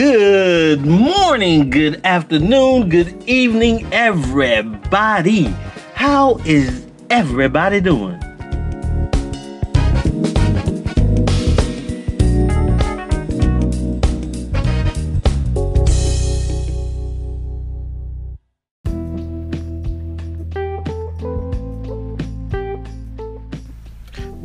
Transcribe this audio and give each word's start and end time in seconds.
Good 0.00 0.86
morning, 0.86 1.68
good 1.68 2.00
afternoon, 2.06 2.88
good 2.88 3.22
evening, 3.28 3.86
everybody. 3.92 5.54
How 5.92 6.36
is 6.46 6.86
everybody 7.10 7.82
doing? 7.82 8.18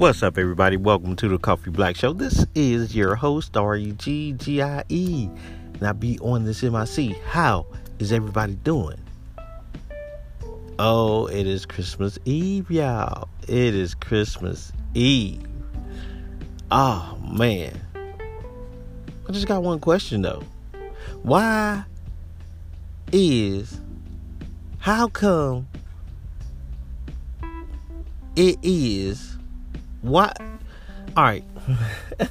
What's 0.05 0.21
up, 0.21 0.37
everybody? 0.37 0.77
Welcome 0.77 1.15
to 1.15 1.27
the 1.27 1.39
Coffee 1.39 1.71
Black 1.71 1.95
Show. 1.95 2.13
This 2.13 2.45
is 2.53 2.95
your 2.95 3.15
host, 3.15 3.57
R 3.57 3.75
E 3.75 3.91
G 3.93 4.33
G 4.33 4.61
I 4.61 4.83
E, 4.87 5.27
and 5.73 5.81
I 5.81 5.93
be 5.93 6.19
on 6.19 6.43
this 6.43 6.61
MIC. 6.61 7.17
How 7.23 7.65
is 7.97 8.13
everybody 8.13 8.53
doing? 8.53 8.99
Oh, 10.77 11.25
it 11.25 11.47
is 11.47 11.65
Christmas 11.65 12.19
Eve, 12.23 12.69
y'all. 12.69 13.29
It 13.47 13.73
is 13.73 13.95
Christmas 13.95 14.71
Eve. 14.93 15.41
Oh, 16.69 17.17
man. 17.27 17.81
I 19.27 19.31
just 19.31 19.47
got 19.47 19.63
one 19.63 19.79
question, 19.79 20.21
though. 20.21 20.43
Why 21.23 21.83
is, 23.11 23.81
how 24.77 25.07
come 25.07 25.67
it 28.35 28.59
is 28.61 29.34
why? 30.07 30.33
All 31.15 31.23
right. 31.23 31.43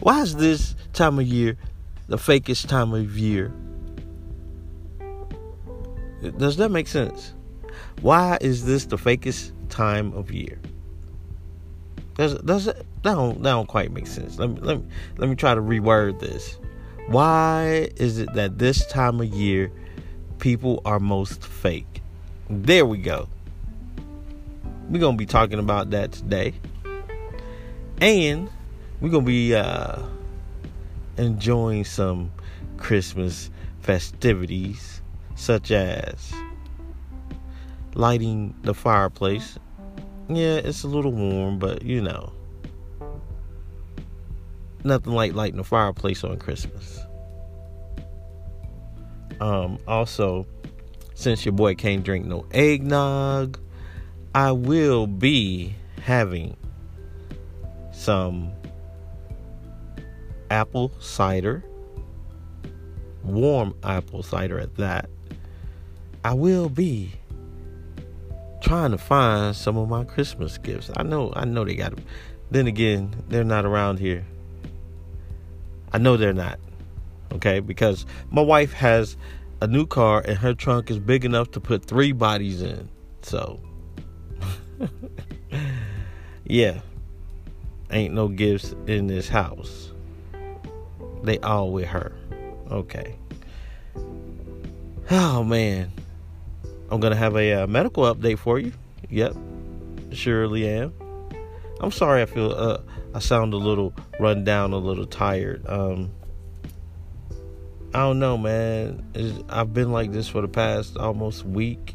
Why 0.00 0.20
is 0.22 0.36
this 0.36 0.76
time 0.92 1.18
of 1.18 1.26
year 1.26 1.56
the 2.06 2.18
fakest 2.18 2.68
time 2.68 2.92
of 2.92 3.18
year? 3.18 3.52
Does 6.36 6.56
that 6.56 6.70
make 6.70 6.86
sense? 6.86 7.34
Why 8.00 8.38
is 8.40 8.64
this 8.64 8.86
the 8.86 8.96
fakest 8.96 9.52
time 9.68 10.12
of 10.12 10.30
year? 10.30 10.58
Does 12.14 12.34
does 12.34 12.68
it 12.68 12.76
that 13.02 13.14
don't 13.14 13.42
that 13.42 13.50
don't 13.50 13.66
quite 13.66 13.92
make 13.92 14.06
sense. 14.06 14.38
Let 14.38 14.50
me 14.50 14.60
let 14.60 14.78
me 14.78 14.84
let 15.16 15.28
me 15.28 15.36
try 15.36 15.54
to 15.54 15.60
reword 15.60 16.20
this. 16.20 16.58
Why 17.08 17.88
is 17.96 18.18
it 18.18 18.32
that 18.34 18.58
this 18.58 18.86
time 18.86 19.20
of 19.20 19.28
year 19.28 19.72
people 20.38 20.80
are 20.84 21.00
most 21.00 21.44
fake? 21.44 22.02
There 22.50 22.86
we 22.86 22.98
go. 22.98 23.28
We're 24.88 25.00
to 25.16 25.18
be 25.18 25.26
talking 25.26 25.58
about 25.58 25.90
that 25.90 26.12
today. 26.12 26.54
And 28.00 28.48
we're 29.00 29.10
to 29.24 29.28
be 29.28 29.54
uh, 29.54 30.00
enjoying 31.18 31.84
some 31.84 32.32
Christmas 32.78 33.50
festivities, 33.80 35.02
such 35.34 35.70
as 35.70 36.32
lighting 37.94 38.54
the 38.62 38.72
fireplace. 38.72 39.58
Yeah, 40.28 40.56
it's 40.56 40.84
a 40.84 40.88
little 40.88 41.12
warm, 41.12 41.58
but 41.58 41.82
you 41.82 42.00
know, 42.00 42.32
nothing 44.84 45.12
like 45.12 45.34
lighting 45.34 45.60
a 45.60 45.64
fireplace 45.64 46.24
on 46.24 46.38
Christmas. 46.38 47.00
Um, 49.40 49.78
also, 49.86 50.46
since 51.14 51.44
your 51.44 51.52
boy 51.52 51.74
can't 51.74 52.02
drink 52.02 52.24
no 52.26 52.46
eggnog, 52.52 53.58
I 54.38 54.52
will 54.52 55.08
be 55.08 55.74
having 56.00 56.56
some 57.90 58.52
apple 60.48 60.92
cider, 61.00 61.64
warm 63.24 63.74
apple 63.82 64.22
cider 64.22 64.60
at 64.60 64.76
that. 64.76 65.10
I 66.24 66.34
will 66.34 66.68
be 66.68 67.10
trying 68.62 68.92
to 68.92 68.98
find 68.98 69.56
some 69.56 69.76
of 69.76 69.88
my 69.88 70.04
Christmas 70.04 70.56
gifts. 70.56 70.88
I 70.96 71.02
know, 71.02 71.32
I 71.34 71.44
know 71.44 71.64
they 71.64 71.74
got 71.74 71.96
them. 71.96 72.04
Then 72.52 72.68
again, 72.68 73.16
they're 73.28 73.42
not 73.42 73.64
around 73.64 73.98
here. 73.98 74.24
I 75.92 75.98
know 75.98 76.16
they're 76.16 76.32
not. 76.32 76.60
Okay, 77.32 77.58
because 77.58 78.06
my 78.30 78.42
wife 78.42 78.72
has 78.74 79.16
a 79.60 79.66
new 79.66 79.84
car 79.84 80.22
and 80.24 80.38
her 80.38 80.54
trunk 80.54 80.92
is 80.92 81.00
big 81.00 81.24
enough 81.24 81.50
to 81.50 81.60
put 81.60 81.84
three 81.84 82.12
bodies 82.12 82.62
in. 82.62 82.88
So 83.22 83.58
yeah. 86.44 86.80
Ain't 87.90 88.14
no 88.14 88.28
gifts 88.28 88.74
in 88.86 89.06
this 89.06 89.28
house. 89.28 89.92
They 91.22 91.38
all 91.38 91.72
with 91.72 91.86
her. 91.86 92.12
Okay. 92.70 93.16
Oh 95.10 95.42
man. 95.42 95.92
I'm 96.90 97.00
gonna 97.00 97.16
have 97.16 97.36
a 97.36 97.52
uh, 97.52 97.66
medical 97.66 98.02
update 98.04 98.38
for 98.38 98.58
you. 98.58 98.72
Yep, 99.10 99.36
surely 100.12 100.66
am. 100.68 100.92
I'm 101.80 101.92
sorry. 101.92 102.22
I 102.22 102.26
feel 102.26 102.52
uh, 102.52 102.78
I 103.14 103.18
sound 103.18 103.52
a 103.52 103.58
little 103.58 103.94
run 104.18 104.44
down, 104.44 104.72
a 104.72 104.78
little 104.78 105.06
tired. 105.06 105.66
Um, 105.66 106.10
I 107.94 108.00
don't 108.00 108.18
know, 108.18 108.36
man. 108.36 109.04
It's, 109.14 109.38
I've 109.48 109.72
been 109.72 109.92
like 109.92 110.12
this 110.12 110.28
for 110.28 110.40
the 110.40 110.48
past 110.48 110.96
almost 110.96 111.44
week 111.44 111.94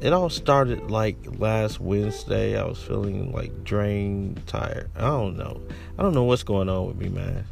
it 0.00 0.12
all 0.12 0.28
started 0.28 0.90
like 0.90 1.16
last 1.38 1.80
Wednesday. 1.80 2.58
I 2.58 2.64
was 2.64 2.82
feeling 2.82 3.32
like 3.32 3.64
drained, 3.64 4.46
tired. 4.46 4.90
I 4.96 5.02
don't 5.02 5.36
know. 5.36 5.60
I 5.98 6.02
don't 6.02 6.14
know 6.14 6.24
what's 6.24 6.42
going 6.42 6.68
on 6.68 6.86
with 6.86 6.96
me, 6.96 7.08
man. 7.08 7.44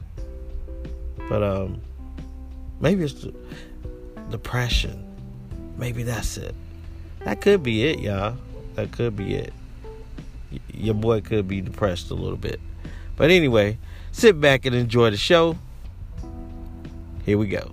But 1.28 1.42
um, 1.42 1.80
maybe 2.80 3.04
it's 3.04 3.26
depression. 4.30 5.04
Maybe 5.76 6.02
that's 6.02 6.36
it. 6.36 6.54
That 7.20 7.40
could 7.40 7.62
be 7.62 7.84
it, 7.84 8.00
y'all. 8.00 8.36
That 8.74 8.92
could 8.92 9.16
be 9.16 9.34
it. 9.34 9.52
Y- 10.50 10.58
your 10.74 10.94
boy 10.94 11.20
could 11.20 11.48
be 11.48 11.60
depressed 11.60 12.10
a 12.10 12.14
little 12.14 12.36
bit. 12.36 12.60
But 13.16 13.30
anyway, 13.30 13.78
sit 14.10 14.40
back 14.40 14.66
and 14.66 14.74
enjoy 14.74 15.10
the 15.10 15.16
show. 15.16 15.56
Here 17.24 17.38
we 17.38 17.46
go. 17.46 17.71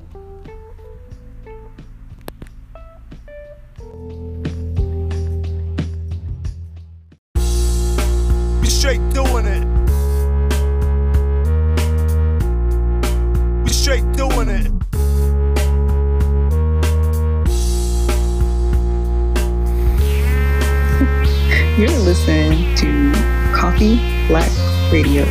You're 21.79 21.88
listening 22.00 22.75
to 22.75 23.13
Coffee 23.56 23.95
Black 24.28 24.51
Radio. 24.91 25.23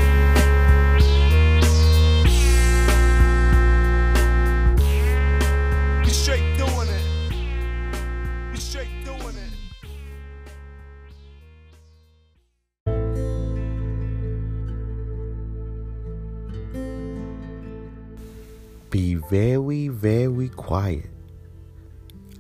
Be 18.89 19.17
very, 19.17 19.89
very 19.89 20.49
quiet. 20.49 21.11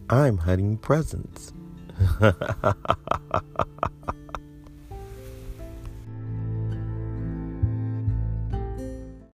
I'm 0.08 0.38
hunting 0.38 0.78
presents. 0.78 1.52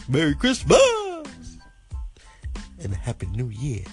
Merry 0.09 0.33
Christmas 0.33 0.79
and 2.79 2.91
a 2.91 2.95
Happy 2.95 3.27
New 3.27 3.49
Year. 3.49 3.83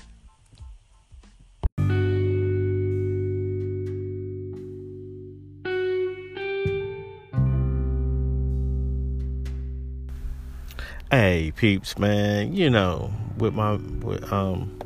Hey 11.11 11.53
peeps, 11.55 11.99
man, 11.99 12.55
you 12.55 12.71
know, 12.71 13.13
with 13.37 13.53
my 13.53 13.75
with 13.75 14.33
um 14.33 14.79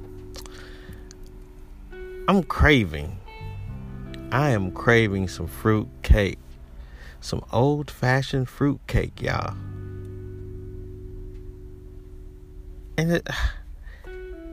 I'm 2.26 2.42
craving. 2.42 3.16
I 4.32 4.50
am 4.50 4.72
craving 4.72 5.28
some 5.28 5.46
fruit 5.46 5.86
cake. 6.02 6.40
Some 7.20 7.44
old 7.52 7.88
fashioned 7.88 8.48
fruit 8.48 8.80
cake, 8.88 9.22
y'all. 9.22 9.54
And 13.00 13.12
it 13.12 13.26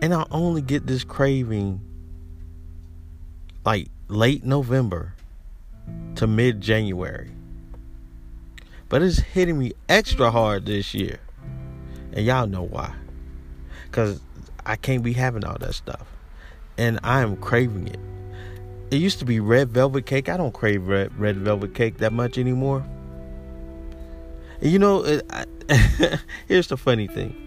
and 0.01 0.13
I 0.13 0.25
only 0.31 0.61
get 0.61 0.87
this 0.87 1.03
craving 1.03 1.81
like 3.65 3.89
late 4.07 4.45
November 4.45 5.13
to 6.15 6.27
mid 6.27 6.61
January. 6.61 7.29
But 8.87 9.01
it's 9.01 9.19
hitting 9.19 9.59
me 9.59 9.73
extra 9.89 10.31
hard 10.31 10.65
this 10.65 10.93
year. 10.93 11.19
And 12.13 12.25
y'all 12.25 12.47
know 12.47 12.63
why. 12.63 12.93
because 13.87 14.21
I 14.65 14.77
can't 14.77 15.03
be 15.03 15.11
having 15.11 15.43
all 15.43 15.57
that 15.59 15.73
stuff, 15.73 16.07
and 16.77 17.01
I 17.03 17.21
am 17.21 17.35
craving 17.35 17.89
it. 17.89 17.99
It 18.91 19.01
used 19.01 19.19
to 19.19 19.25
be 19.25 19.41
red 19.41 19.71
velvet 19.71 20.05
cake. 20.05 20.29
I 20.29 20.37
don't 20.37 20.53
crave 20.53 20.87
red 20.87 21.13
red 21.19 21.35
velvet 21.35 21.73
cake 21.73 21.97
that 21.97 22.13
much 22.13 22.37
anymore. 22.37 22.85
And 24.61 24.71
you 24.71 24.79
know, 24.79 25.03
it, 25.03 25.25
I, 25.29 25.43
here's 26.47 26.67
the 26.67 26.77
funny 26.77 27.07
thing. 27.07 27.46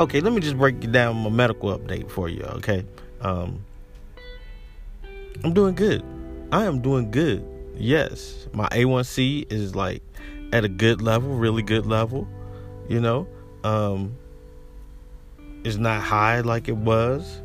Okay, 0.00 0.22
let 0.22 0.32
me 0.32 0.40
just 0.40 0.56
break 0.56 0.80
down 0.92 1.16
my 1.16 1.28
medical 1.28 1.78
update 1.78 2.10
for 2.10 2.26
you. 2.26 2.42
Okay, 2.54 2.86
um, 3.20 3.62
I'm 5.44 5.52
doing 5.52 5.74
good. 5.74 6.02
I 6.50 6.64
am 6.64 6.80
doing 6.80 7.10
good. 7.10 7.46
Yes, 7.76 8.48
my 8.54 8.66
A1C 8.68 9.52
is 9.52 9.76
like 9.76 10.02
at 10.54 10.64
a 10.64 10.70
good 10.70 11.02
level, 11.02 11.36
really 11.36 11.60
good 11.60 11.84
level. 11.84 12.26
You 12.88 13.00
know, 13.00 13.28
um, 13.62 14.16
it's 15.64 15.76
not 15.76 16.00
high 16.00 16.40
like 16.40 16.68
it 16.68 16.78
was. 16.78 17.42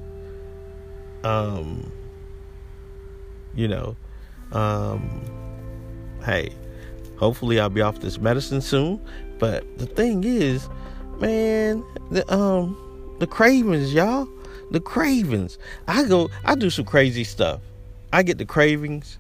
Um, 1.26 1.92
you 3.54 3.68
know, 3.68 3.98
um, 4.54 5.22
hey, 6.24 6.54
hopefully 7.18 7.60
I'll 7.60 7.70
be 7.70 7.82
off 7.82 8.00
this 8.00 8.18
medicine 8.18 8.62
soon. 8.62 9.02
But 9.40 9.78
the 9.78 9.88
thing 9.88 10.24
is, 10.24 10.70
man, 11.20 11.84
the 12.12 12.32
um, 12.34 12.78
the 13.20 13.28
cravings, 13.28 13.94
y'all, 13.94 14.28
the 14.72 14.80
cravings. 14.80 15.58
I 15.88 16.06
go, 16.06 16.30
I 16.44 16.56
do 16.56 16.70
some 16.70 16.86
crazy 16.86 17.24
stuff. 17.24 17.62
I 18.12 18.24
get 18.24 18.38
the 18.38 18.46
cravings. 18.46 19.20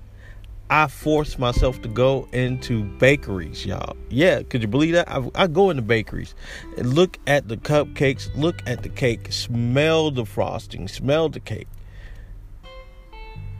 I 0.69 0.88
force 0.88 1.38
myself 1.38 1.81
to 1.83 1.88
go 1.88 2.27
into 2.31 2.83
bakeries, 2.83 3.65
y'all. 3.65 3.95
Yeah, 4.09 4.42
could 4.42 4.63
you 4.63 4.68
believe 4.68 4.94
that? 4.94 5.09
I, 5.09 5.30
I 5.36 5.47
go 5.47 5.69
into 5.69 5.83
bakeries 5.83 6.33
and 6.77 6.95
look 6.95 7.19
at 7.27 7.47
the 7.47 7.57
cupcakes, 7.57 8.36
look 8.36 8.63
at 8.65 8.81
the 8.81 8.89
cake, 8.89 9.31
smell 9.31 10.09
the 10.09 10.25
frosting, 10.25 10.88
smell 10.88 11.30
the 11.30 11.39
cake. 11.39 11.68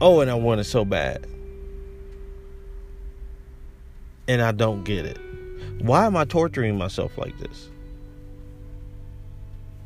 Oh, 0.00 0.20
and 0.20 0.30
I 0.30 0.34
want 0.34 0.60
it 0.60 0.64
so 0.64 0.84
bad. 0.84 1.26
And 4.26 4.42
I 4.42 4.50
don't 4.50 4.82
get 4.82 5.06
it. 5.06 5.18
Why 5.78 6.06
am 6.06 6.16
I 6.16 6.24
torturing 6.24 6.76
myself 6.76 7.16
like 7.16 7.38
this? 7.38 7.70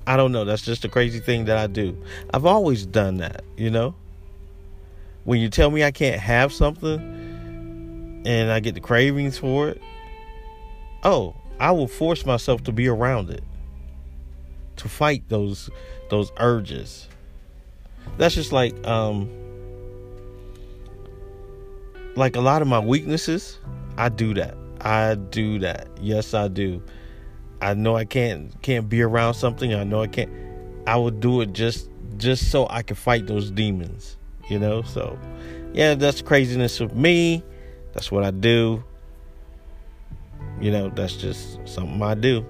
I 0.06 0.16
don't 0.16 0.32
know. 0.32 0.44
That's 0.44 0.62
just 0.62 0.84
a 0.84 0.88
crazy 0.88 1.20
thing 1.20 1.44
that 1.46 1.56
I 1.56 1.66
do. 1.66 1.96
I've 2.32 2.46
always 2.46 2.86
done 2.86 3.18
that, 3.18 3.44
you 3.56 3.70
know? 3.70 3.94
When 5.24 5.40
you 5.40 5.48
tell 5.48 5.70
me 5.70 5.84
I 5.84 5.90
can't 5.90 6.20
have 6.20 6.52
something 6.52 8.22
and 8.26 8.50
I 8.50 8.60
get 8.60 8.74
the 8.74 8.80
cravings 8.80 9.38
for 9.38 9.68
it, 9.68 9.80
oh, 11.04 11.36
I 11.58 11.72
will 11.72 11.88
force 11.88 12.24
myself 12.24 12.64
to 12.64 12.72
be 12.72 12.88
around 12.88 13.30
it. 13.30 13.44
To 14.76 14.88
fight 14.88 15.24
those 15.28 15.68
those 16.08 16.32
urges. 16.38 17.06
That's 18.16 18.34
just 18.34 18.50
like 18.50 18.74
um 18.86 19.28
like 22.16 22.34
a 22.34 22.40
lot 22.40 22.62
of 22.62 22.68
my 22.68 22.78
weaknesses, 22.78 23.58
I 23.96 24.08
do 24.08 24.34
that. 24.34 24.56
I 24.80 25.14
do 25.14 25.58
that. 25.58 25.88
Yes, 26.00 26.34
I 26.34 26.48
do. 26.48 26.82
I 27.60 27.74
know 27.74 27.96
I 27.96 28.04
can't 28.04 28.60
can't 28.62 28.88
be 28.88 29.02
around 29.02 29.34
something. 29.34 29.74
I 29.74 29.84
know 29.84 30.02
I 30.02 30.06
can't. 30.06 30.30
I 30.86 30.96
would 30.96 31.20
do 31.20 31.40
it 31.40 31.52
just 31.52 31.88
just 32.16 32.50
so 32.50 32.66
I 32.68 32.82
can 32.82 32.96
fight 32.96 33.26
those 33.26 33.50
demons. 33.50 34.16
You 34.48 34.58
know. 34.58 34.82
So, 34.82 35.18
yeah, 35.72 35.94
that's 35.94 36.22
craziness 36.22 36.80
of 36.80 36.96
me. 36.96 37.44
That's 37.92 38.10
what 38.10 38.24
I 38.24 38.30
do. 38.30 38.82
You 40.60 40.70
know, 40.70 40.90
that's 40.90 41.16
just 41.16 41.58
something 41.66 42.00
I 42.02 42.14
do. 42.14 42.44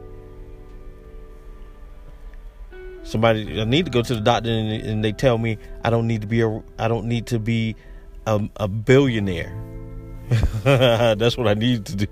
Somebody, 3.02 3.60
I 3.60 3.64
need 3.64 3.86
to 3.86 3.90
go 3.90 4.02
to 4.02 4.14
the 4.14 4.20
doctor, 4.20 4.50
and, 4.50 4.70
and 4.70 5.04
they 5.04 5.12
tell 5.12 5.38
me 5.38 5.58
I 5.82 5.90
don't 5.90 6.06
need 6.06 6.20
to 6.20 6.26
be 6.26 6.42
a, 6.42 6.62
I 6.78 6.86
don't 6.86 7.06
need 7.06 7.26
to 7.26 7.38
be 7.38 7.74
a, 8.26 8.48
a 8.56 8.68
billionaire. 8.68 9.52
That's 10.62 11.36
what 11.36 11.48
I 11.48 11.54
need 11.54 11.86
to 11.86 11.96
do. 11.96 12.06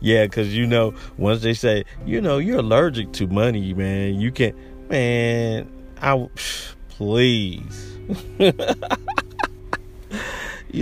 Yeah, 0.00 0.24
because 0.24 0.54
you 0.54 0.66
know, 0.66 0.94
once 1.18 1.42
they 1.42 1.54
say, 1.54 1.84
you 2.04 2.20
know, 2.20 2.38
you're 2.38 2.60
allergic 2.60 3.12
to 3.14 3.26
money, 3.26 3.74
man, 3.74 4.20
you 4.20 4.30
can't, 4.30 4.54
man, 4.88 5.68
I, 6.00 6.28
please. 6.90 7.98
you 8.38 8.52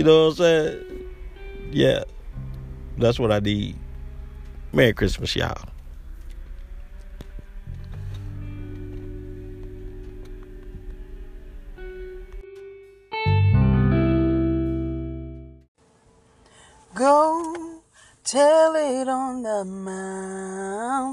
know 0.03 0.25
what 0.25 0.31
I'm 0.31 0.35
saying? 0.35 0.83
Yeah, 1.71 2.03
that's 2.97 3.19
what 3.19 3.31
I 3.31 3.39
need. 3.39 3.75
Merry 4.71 4.93
Christmas, 4.93 5.35
y'all. 5.35 5.57
Go 16.95 17.81
tell 18.23 18.73
it 18.77 19.09
on 19.09 19.43
the 19.43 19.65
mountain, 19.65 21.03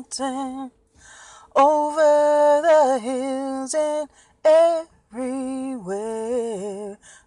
over 1.56 2.62
the 2.62 3.00
hills 3.02 3.74
and 3.74 4.08
everywhere. 5.10 5.88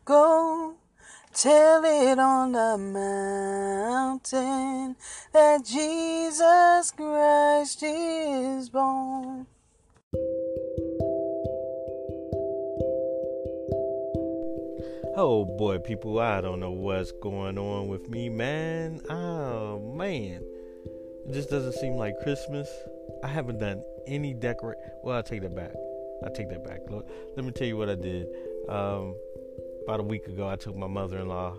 Go 0.06 0.76
tell 1.34 1.84
it 1.84 2.18
on 2.18 2.54
the 2.54 2.78
mountain 2.78 4.26
that 5.34 5.66
Jesus 5.66 6.92
Christ 6.92 7.84
is 7.84 8.70
born. 8.70 9.48
Oh 15.18 15.46
boy, 15.46 15.78
people, 15.78 16.20
I 16.20 16.42
don't 16.42 16.60
know 16.60 16.74
what's 16.74 17.14
going 17.14 17.58
on 17.58 17.88
with 17.88 18.10
me, 18.10 18.28
man. 18.28 19.00
Oh 19.10 19.80
man. 19.80 20.44
It 21.26 21.32
just 21.32 21.50
doesn't 21.50 21.72
seem 21.76 21.94
like 21.94 22.20
Christmas. 22.22 22.70
I 23.24 23.30
haven't 23.30 23.60
done 23.60 23.82
any 24.08 24.34
decorate. 24.34 24.78
Well, 25.04 25.16
I'll 25.16 25.24
take 25.24 25.42
that 25.44 25.56
back. 25.56 25.72
I'll 26.22 26.34
take 26.34 26.50
that 26.50 26.66
back. 26.66 26.82
Look, 26.90 27.10
let 27.38 27.46
me 27.46 27.54
tell 27.54 27.66
you 27.66 27.78
what 27.78 27.90
I 27.90 27.96
did. 27.96 28.28
Um, 28.68 29.16
about 29.86 30.02
a 30.02 30.04
week 30.04 30.28
ago, 30.28 30.50
I 30.50 30.58
took 30.58 30.76
my 30.76 30.88
mother 30.88 31.20
in 31.20 31.30
law 31.30 31.56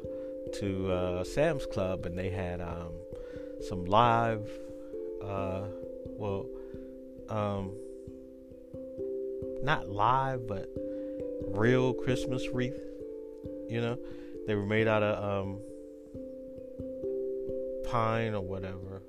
to 0.60 0.92
uh, 0.92 1.24
Sam's 1.24 1.64
Club 1.64 2.04
and 2.04 2.18
they 2.18 2.28
had 2.28 2.60
um, 2.60 2.92
some 3.66 3.86
live, 3.86 4.50
uh, 5.24 5.62
well, 6.08 6.46
um, 7.30 7.72
not 9.62 9.88
live, 9.88 10.46
but 10.46 10.68
real 11.48 11.94
Christmas 11.94 12.46
wreath 12.52 12.78
you 13.68 13.80
know, 13.80 13.98
they 14.46 14.54
were 14.54 14.66
made 14.66 14.88
out 14.88 15.02
of 15.02 15.46
um, 15.46 15.60
pine 17.90 18.34
or 18.34 18.42
whatever. 18.42 19.02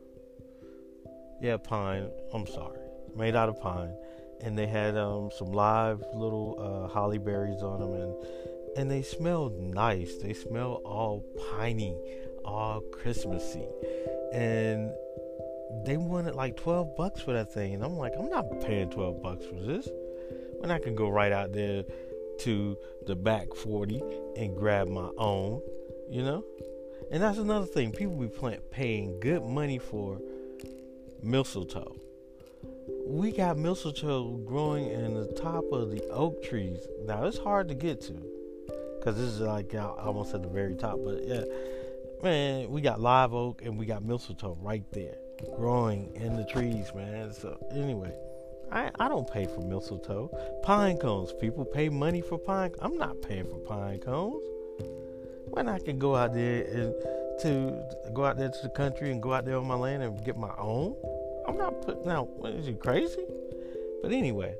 Yeah, 1.41 1.57
pine. 1.57 2.09
I'm 2.33 2.47
sorry, 2.47 2.79
made 3.15 3.35
out 3.35 3.49
of 3.49 3.59
pine, 3.59 3.93
and 4.41 4.57
they 4.57 4.67
had 4.67 4.97
um, 4.97 5.29
some 5.37 5.51
live 5.51 6.03
little 6.13 6.57
uh, 6.59 6.87
holly 6.91 7.19
berries 7.19 7.61
on 7.61 7.79
them, 7.79 7.93
and 7.93 8.15
and 8.77 8.91
they 8.91 9.01
smelled 9.01 9.59
nice. 9.59 10.15
They 10.17 10.33
smell 10.33 10.81
all 10.85 11.23
piney, 11.51 11.95
all 12.43 12.81
Christmassy, 12.91 13.67
and 14.33 14.91
they 15.85 15.97
wanted 15.97 16.35
like 16.35 16.55
12 16.57 16.95
bucks 16.95 17.21
for 17.21 17.33
that 17.33 17.53
thing, 17.53 17.73
and 17.75 17.83
I'm 17.83 17.97
like, 17.97 18.13
I'm 18.17 18.29
not 18.29 18.45
paying 18.61 18.89
12 18.89 19.21
bucks 19.21 19.45
for 19.45 19.59
this. 19.59 19.87
When 20.59 20.71
I 20.71 20.79
can 20.79 20.95
go 20.95 21.07
right 21.09 21.31
out 21.31 21.53
there 21.53 21.83
to 22.39 22.77
the 23.05 23.15
back 23.15 23.53
40 23.53 24.01
and 24.37 24.55
grab 24.55 24.87
my 24.87 25.09
own, 25.17 25.61
you 26.09 26.23
know? 26.23 26.43
And 27.11 27.23
that's 27.23 27.37
another 27.37 27.65
thing. 27.65 27.91
People 27.91 28.15
be 28.15 28.29
paying 28.71 29.19
good 29.19 29.43
money 29.43 29.79
for 29.79 30.19
mistletoe. 31.21 31.95
We 33.05 33.31
got 33.31 33.57
mistletoe 33.57 34.37
growing 34.45 34.89
in 34.89 35.13
the 35.13 35.27
top 35.27 35.63
of 35.71 35.91
the 35.91 36.03
oak 36.09 36.43
trees. 36.43 36.85
Now, 37.05 37.25
it's 37.25 37.37
hard 37.37 37.69
to 37.69 37.75
get 37.75 38.01
to 38.01 38.13
because 38.99 39.15
this 39.15 39.29
is 39.29 39.39
like 39.39 39.73
almost 39.75 40.33
at 40.33 40.41
the 40.41 40.49
very 40.49 40.75
top. 40.75 40.99
But 41.03 41.25
yeah, 41.25 41.43
man, 42.21 42.69
we 42.69 42.81
got 42.81 42.99
live 42.99 43.33
oak 43.33 43.61
and 43.63 43.77
we 43.77 43.85
got 43.85 44.03
mistletoe 44.03 44.57
right 44.61 44.83
there 44.91 45.15
growing 45.55 46.13
in 46.15 46.35
the 46.35 46.43
trees, 46.45 46.91
man. 46.93 47.31
So, 47.31 47.57
anyway. 47.71 48.13
I, 48.71 48.91
I 48.99 49.07
don't 49.07 49.29
pay 49.29 49.45
for 49.45 49.61
mistletoe. 49.61 50.29
Pine 50.63 50.97
cones. 50.97 51.33
People 51.33 51.65
pay 51.65 51.89
money 51.89 52.21
for 52.21 52.37
pine. 52.37 52.71
I'm 52.79 52.97
not 52.97 53.21
paying 53.21 53.45
for 53.45 53.59
pine 53.59 53.99
cones. 53.99 54.43
When 55.49 55.69
I 55.69 55.79
can 55.79 55.97
go 55.97 56.15
out 56.15 56.33
there 56.33 56.63
and 56.63 56.93
to 57.39 57.83
go 58.13 58.25
out 58.25 58.37
there 58.37 58.49
to 58.49 58.61
the 58.63 58.69
country 58.69 59.11
and 59.11 59.21
go 59.21 59.33
out 59.33 59.45
there 59.45 59.57
on 59.57 59.65
my 59.65 59.75
land 59.75 60.03
and 60.03 60.23
get 60.23 60.37
my 60.37 60.53
own. 60.57 60.95
I'm 61.47 61.57
not 61.57 61.81
putting 61.81 62.09
out. 62.09 62.29
What 62.37 62.53
is 62.53 62.67
you 62.67 62.75
crazy? 62.75 63.23
But 64.01 64.11
anyway, 64.11 64.55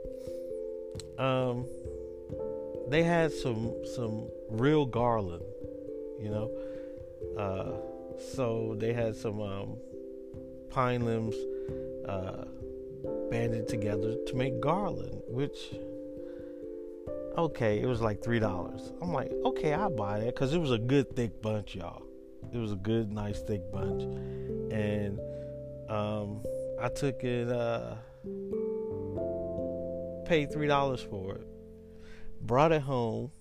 um, 1.17 1.65
they 2.87 3.03
had 3.03 3.31
some 3.31 3.73
some 3.95 4.29
real 4.49 4.85
garland, 4.85 5.43
you 6.19 6.29
know. 6.29 6.51
Uh, 7.37 7.71
so 8.19 8.75
they 8.77 8.93
had 8.93 9.15
some 9.15 9.41
um, 9.41 9.77
pine 10.69 11.03
limbs. 11.05 11.35
Uh, 12.07 12.45
banded 13.29 13.67
together 13.67 14.15
to 14.27 14.35
make 14.35 14.59
garland, 14.59 15.21
which 15.27 15.75
okay, 17.37 17.79
it 17.79 17.85
was 17.85 18.01
like 18.01 18.23
three 18.23 18.39
dollars. 18.39 18.91
I'm 19.01 19.13
like, 19.13 19.31
okay, 19.45 19.73
I'll 19.73 19.89
buy 19.89 20.19
that 20.19 20.35
because 20.35 20.53
it 20.53 20.59
was 20.59 20.71
a 20.71 20.79
good 20.79 21.15
thick 21.15 21.41
bunch, 21.41 21.75
y'all. 21.75 22.03
It 22.53 22.57
was 22.57 22.71
a 22.71 22.77
good, 22.77 23.11
nice 23.11 23.41
thick 23.41 23.71
bunch, 23.71 24.03
and 24.71 25.19
um, 25.89 26.43
I 26.79 26.89
took 26.89 27.23
it. 27.23 27.49
Uh, 27.49 27.95
paid 30.27 30.51
three 30.51 30.67
dollars 30.67 31.01
for 31.01 31.35
it. 31.35 31.47
Brought 32.41 32.71
it 32.71 32.81
home. 32.81 33.31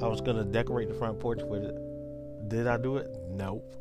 I 0.00 0.06
was 0.06 0.20
gonna 0.20 0.44
decorate 0.44 0.88
the 0.88 0.94
front 0.94 1.18
porch 1.18 1.40
with 1.42 1.64
it. 1.64 2.48
Did 2.48 2.66
I 2.66 2.76
do 2.76 2.98
it? 2.98 3.08
Nope. 3.30 3.74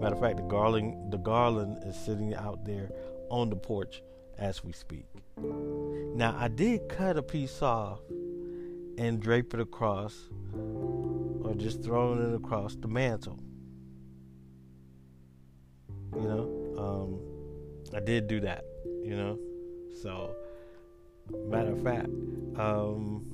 Matter 0.00 0.14
of 0.14 0.20
fact, 0.20 0.36
the 0.38 0.42
garland 0.44 1.12
the 1.12 1.18
garland 1.18 1.82
is 1.84 1.94
sitting 1.94 2.34
out 2.34 2.64
there 2.64 2.90
on 3.28 3.50
the 3.50 3.56
porch 3.56 4.02
as 4.38 4.64
we 4.64 4.72
speak. 4.72 5.04
Now 5.36 6.34
I 6.38 6.48
did 6.48 6.88
cut 6.88 7.16
a 7.16 7.22
piece 7.22 7.60
off 7.62 8.00
and 8.96 9.20
drape 9.20 9.54
it 9.54 9.60
across 9.60 10.28
or 10.54 11.54
just 11.56 11.82
throwing 11.82 12.32
it 12.32 12.34
across 12.34 12.76
the 12.76 12.88
mantle. 12.88 13.38
You 16.14 16.22
know, 16.22 16.74
um, 16.78 17.94
I 17.94 18.00
did 18.00 18.26
do 18.26 18.40
that. 18.40 18.64
You 19.04 19.16
know, 19.16 19.38
so 20.02 20.34
matter 21.46 21.72
of 21.72 21.82
fact, 21.82 22.08
um, 22.56 23.26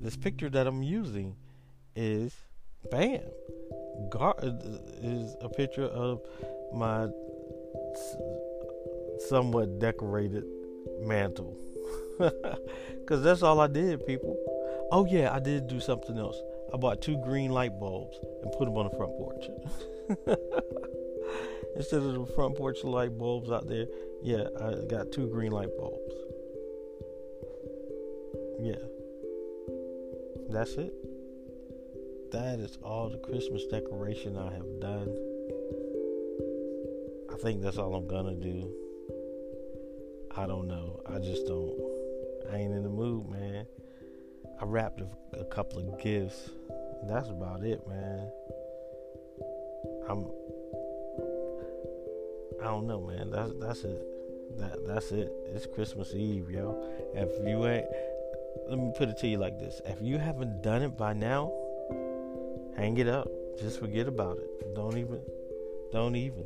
this 0.00 0.16
picture 0.16 0.50
that 0.50 0.66
I'm 0.66 0.82
using 0.82 1.36
is 1.94 2.34
bam, 2.90 3.20
Gar- 4.10 4.36
uh, 4.42 4.52
is 5.02 5.36
a 5.40 5.48
picture 5.48 5.84
of 5.84 6.20
my 6.72 7.08
somewhat 9.28 9.78
decorated 9.78 10.44
mantle. 11.00 11.58
Because 13.02 13.24
that's 13.24 13.42
all 13.42 13.58
I 13.58 13.66
did, 13.66 14.06
people. 14.06 14.36
Oh, 14.92 15.04
yeah, 15.06 15.34
I 15.34 15.40
did 15.40 15.66
do 15.66 15.80
something 15.80 16.16
else. 16.18 16.40
I 16.72 16.76
bought 16.76 17.02
two 17.02 17.18
green 17.18 17.50
light 17.50 17.78
bulbs 17.80 18.16
and 18.42 18.52
put 18.52 18.66
them 18.66 18.76
on 18.76 18.88
the 18.88 18.96
front 18.96 19.12
porch. 19.16 19.44
Instead 21.76 22.02
of 22.02 22.14
the 22.14 22.32
front 22.34 22.56
porch 22.56 22.84
light 22.84 23.18
bulbs 23.18 23.50
out 23.50 23.68
there, 23.68 23.86
yeah, 24.22 24.44
I 24.60 24.84
got 24.86 25.10
two 25.10 25.28
green 25.28 25.50
light 25.50 25.76
bulbs. 25.76 26.14
Yeah. 28.60 28.76
That's 30.48 30.74
it. 30.74 30.94
That 32.32 32.60
is 32.60 32.78
all 32.82 33.10
the 33.10 33.18
Christmas 33.18 33.66
decoration 33.66 34.38
I 34.38 34.50
have 34.54 34.80
done. 34.80 35.14
I 37.30 37.36
think 37.42 37.60
that's 37.60 37.76
all 37.76 37.94
I'm 37.94 38.06
gonna 38.06 38.34
do. 38.34 38.72
I 40.34 40.46
don't 40.46 40.66
know. 40.66 41.02
I 41.06 41.18
just 41.18 41.46
don't. 41.46 41.76
I 42.50 42.56
ain't 42.56 42.72
in 42.72 42.84
the 42.84 42.88
mood, 42.88 43.28
man. 43.28 43.66
I 44.58 44.64
wrapped 44.64 45.02
a, 45.02 45.38
a 45.38 45.44
couple 45.44 45.80
of 45.80 46.00
gifts. 46.00 46.48
That's 47.06 47.28
about 47.28 47.64
it, 47.64 47.86
man. 47.86 48.30
I'm. 50.08 50.24
I 52.62 52.64
don't 52.64 52.86
know, 52.86 53.02
man. 53.02 53.30
That's 53.30 53.52
that's 53.60 53.84
it. 53.84 54.06
That 54.56 54.86
that's 54.86 55.12
it. 55.12 55.30
It's 55.54 55.66
Christmas 55.66 56.14
Eve, 56.14 56.50
yo. 56.50 56.82
If 57.12 57.46
you 57.46 57.66
ain't, 57.66 57.84
let 58.70 58.78
me 58.78 58.90
put 58.96 59.10
it 59.10 59.18
to 59.18 59.28
you 59.28 59.36
like 59.36 59.58
this: 59.58 59.82
If 59.84 60.00
you 60.00 60.16
haven't 60.16 60.62
done 60.62 60.80
it 60.80 60.96
by 60.96 61.12
now, 61.12 61.52
hang 62.76 62.96
it 62.98 63.08
up. 63.08 63.28
Just 63.58 63.78
forget 63.80 64.08
about 64.08 64.38
it. 64.38 64.74
Don't 64.74 64.96
even. 64.96 65.20
Don't 65.92 66.16
even. 66.16 66.44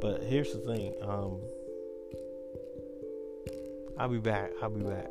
But 0.00 0.22
here's 0.22 0.52
the 0.52 0.58
thing. 0.60 0.94
Um, 1.02 1.40
I'll 3.98 4.08
be 4.08 4.18
back. 4.18 4.50
I'll 4.62 4.70
be 4.70 4.82
back. 4.82 5.10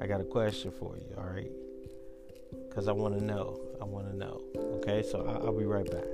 I 0.00 0.06
got 0.06 0.20
a 0.20 0.24
question 0.24 0.70
for 0.70 0.96
you. 0.96 1.14
All 1.16 1.24
right. 1.24 1.50
Because 2.68 2.88
I 2.88 2.92
want 2.92 3.18
to 3.18 3.24
know. 3.24 3.60
I 3.80 3.84
want 3.84 4.10
to 4.10 4.16
know. 4.16 4.42
Okay. 4.76 5.02
So 5.02 5.26
I- 5.26 5.44
I'll 5.44 5.56
be 5.56 5.66
right 5.66 5.88
back. 5.90 6.04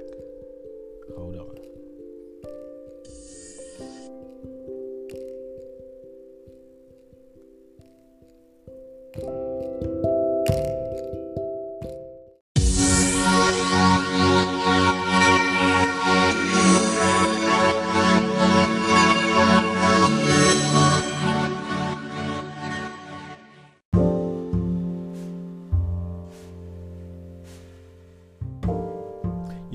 Hold 1.16 1.36
on. 1.36 1.77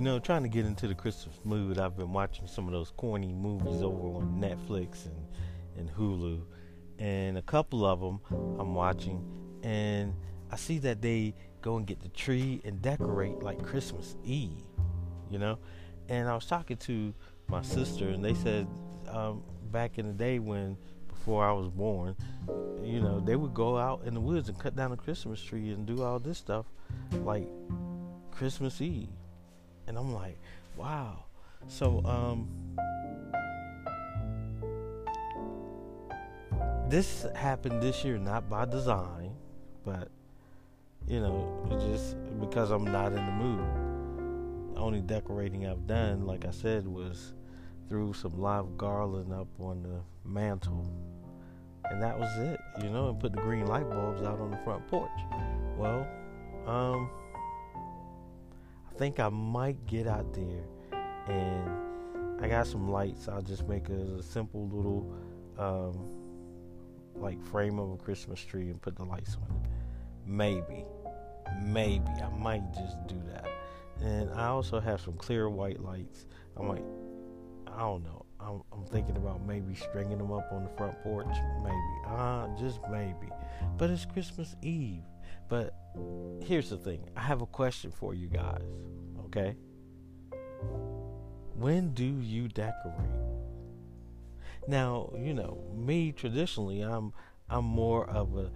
Know, 0.03 0.19
trying 0.19 0.43
to 0.43 0.49
get 0.49 0.65
into 0.65 0.87
the 0.87 0.95
Christmas 0.95 1.39
mood, 1.43 1.79
I've 1.79 1.97
been 1.97 2.13
watching 2.13 2.47
some 2.47 2.67
of 2.67 2.73
those 2.73 2.91
corny 2.97 3.33
movies 3.33 3.81
over 3.81 4.17
on 4.17 4.39
Netflix 4.39 5.05
and, 5.05 5.27
and 5.77 5.89
Hulu. 5.89 6.41
And 6.99 7.37
a 7.37 7.41
couple 7.41 7.85
of 7.85 7.99
them 7.99 8.19
I'm 8.59 8.75
watching, 8.75 9.25
and 9.63 10.13
I 10.51 10.57
see 10.57 10.77
that 10.79 11.01
they 11.01 11.33
go 11.61 11.77
and 11.77 11.87
get 11.87 12.01
the 12.01 12.09
tree 12.09 12.61
and 12.63 12.81
decorate 12.81 13.41
like 13.41 13.63
Christmas 13.63 14.15
Eve, 14.23 14.61
you 15.29 15.39
know? 15.39 15.57
And 16.09 16.27
I 16.27 16.35
was 16.35 16.45
talking 16.45 16.77
to 16.77 17.13
my 17.47 17.61
sister, 17.61 18.09
and 18.09 18.23
they 18.23 18.35
said 18.35 18.67
um, 19.07 19.43
back 19.71 19.97
in 19.97 20.07
the 20.07 20.13
day 20.13 20.39
when, 20.39 20.77
before 21.07 21.45
I 21.45 21.51
was 21.51 21.69
born, 21.69 22.15
you 22.83 22.99
know, 22.99 23.19
they 23.19 23.35
would 23.35 23.53
go 23.53 23.77
out 23.77 24.03
in 24.05 24.13
the 24.13 24.21
woods 24.21 24.49
and 24.49 24.59
cut 24.59 24.75
down 24.75 24.91
a 24.91 24.97
Christmas 24.97 25.41
tree 25.41 25.71
and 25.71 25.85
do 25.85 26.03
all 26.03 26.19
this 26.19 26.37
stuff 26.37 26.65
like 27.23 27.47
Christmas 28.31 28.81
Eve 28.81 29.09
and 29.87 29.97
I'm 29.97 30.13
like, 30.13 30.37
wow. 30.77 31.25
So 31.67 32.01
um 32.05 32.47
this 36.89 37.25
happened 37.35 37.81
this 37.81 38.03
year 38.03 38.17
not 38.17 38.49
by 38.49 38.65
design, 38.65 39.35
but 39.85 40.09
you 41.07 41.19
know, 41.19 41.65
just 41.89 42.15
because 42.39 42.71
I'm 42.71 42.85
not 42.85 43.07
in 43.13 43.25
the 43.25 43.31
mood. 43.31 44.77
Only 44.77 45.01
decorating 45.01 45.67
I've 45.67 45.85
done, 45.85 46.25
like 46.25 46.45
I 46.45 46.51
said, 46.51 46.87
was 46.87 47.33
threw 47.89 48.13
some 48.13 48.39
live 48.39 48.77
garland 48.77 49.33
up 49.33 49.47
on 49.59 49.83
the 49.83 50.01
mantle. 50.27 50.89
And 51.85 52.01
that 52.01 52.17
was 52.17 52.29
it, 52.39 52.59
you 52.81 52.89
know, 52.89 53.09
and 53.09 53.19
put 53.19 53.33
the 53.33 53.41
green 53.41 53.67
light 53.67 53.89
bulbs 53.89 54.23
out 54.23 54.39
on 54.39 54.51
the 54.51 54.57
front 54.57 54.87
porch. 54.87 55.09
Well, 55.77 56.07
um 56.65 57.09
I 58.93 58.97
think 58.99 59.19
I 59.19 59.29
might 59.29 59.87
get 59.87 60.05
out 60.05 60.33
there 60.33 60.63
and 61.27 62.43
I 62.43 62.47
got 62.47 62.67
some 62.67 62.91
lights. 62.91 63.27
I'll 63.27 63.41
just 63.41 63.67
make 63.67 63.89
a, 63.89 64.19
a 64.19 64.23
simple 64.23 64.67
little 64.67 65.15
um, 65.57 66.09
like 67.15 67.43
frame 67.43 67.79
of 67.79 67.91
a 67.91 67.97
Christmas 67.97 68.39
tree 68.39 68.69
and 68.69 68.79
put 68.79 68.95
the 68.95 69.03
lights 69.03 69.35
on 69.35 69.55
it. 69.55 69.69
Maybe, 70.27 70.85
maybe 71.59 72.11
I 72.21 72.29
might 72.37 72.71
just 72.73 73.07
do 73.07 73.19
that. 73.31 73.47
And 74.01 74.29
I 74.31 74.47
also 74.47 74.79
have 74.79 75.01
some 75.01 75.13
clear 75.13 75.49
white 75.49 75.81
lights. 75.81 76.27
I 76.55 76.61
might, 76.61 76.83
I 77.65 77.79
don't 77.79 78.03
know. 78.03 78.25
I'm, 78.39 78.61
I'm 78.71 78.85
thinking 78.85 79.17
about 79.17 79.43
maybe 79.43 79.73
stringing 79.73 80.19
them 80.19 80.31
up 80.31 80.47
on 80.51 80.63
the 80.63 80.69
front 80.77 81.01
porch. 81.01 81.35
Maybe, 81.63 81.77
ah, 82.05 82.43
uh, 82.43 82.59
just 82.59 82.79
maybe. 82.91 83.29
But 83.75 83.89
it's 83.89 84.05
Christmas 84.05 84.55
Eve. 84.61 85.01
But 85.53 85.75
here's 86.41 86.71
the 86.71 86.77
thing 86.77 87.07
I 87.15 87.21
have 87.21 87.43
a 87.43 87.45
question 87.45 87.91
for 87.91 88.15
you 88.15 88.25
guys, 88.25 88.63
okay? 89.25 89.55
When 91.53 91.93
do 91.93 92.03
you 92.03 92.47
decorate? 92.47 92.97
Now, 94.67 95.13
you 95.15 95.35
know, 95.35 95.63
me 95.75 96.11
traditionally, 96.11 96.81
I'm 96.81 97.13
I'm 97.51 97.65
more 97.65 98.09
of 98.09 98.35
a 98.35 98.49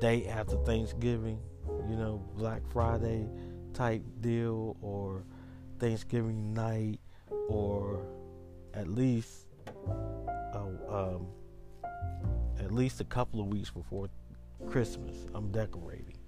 day 0.00 0.28
after 0.28 0.56
Thanksgiving, 0.64 1.38
you 1.86 1.96
know, 1.96 2.24
Black 2.36 2.62
Friday 2.72 3.28
type 3.74 4.02
deal 4.22 4.78
or 4.80 5.24
Thanksgiving 5.78 6.54
night 6.54 7.00
or 7.50 8.02
at 8.72 8.88
least 8.88 9.46
uh, 10.54 10.58
um, 10.88 11.26
at 12.58 12.72
least 12.72 13.02
a 13.02 13.04
couple 13.04 13.42
of 13.42 13.48
weeks 13.48 13.68
before 13.70 14.08
Christmas. 14.70 15.26
I'm 15.34 15.50
decorating, 15.50 16.18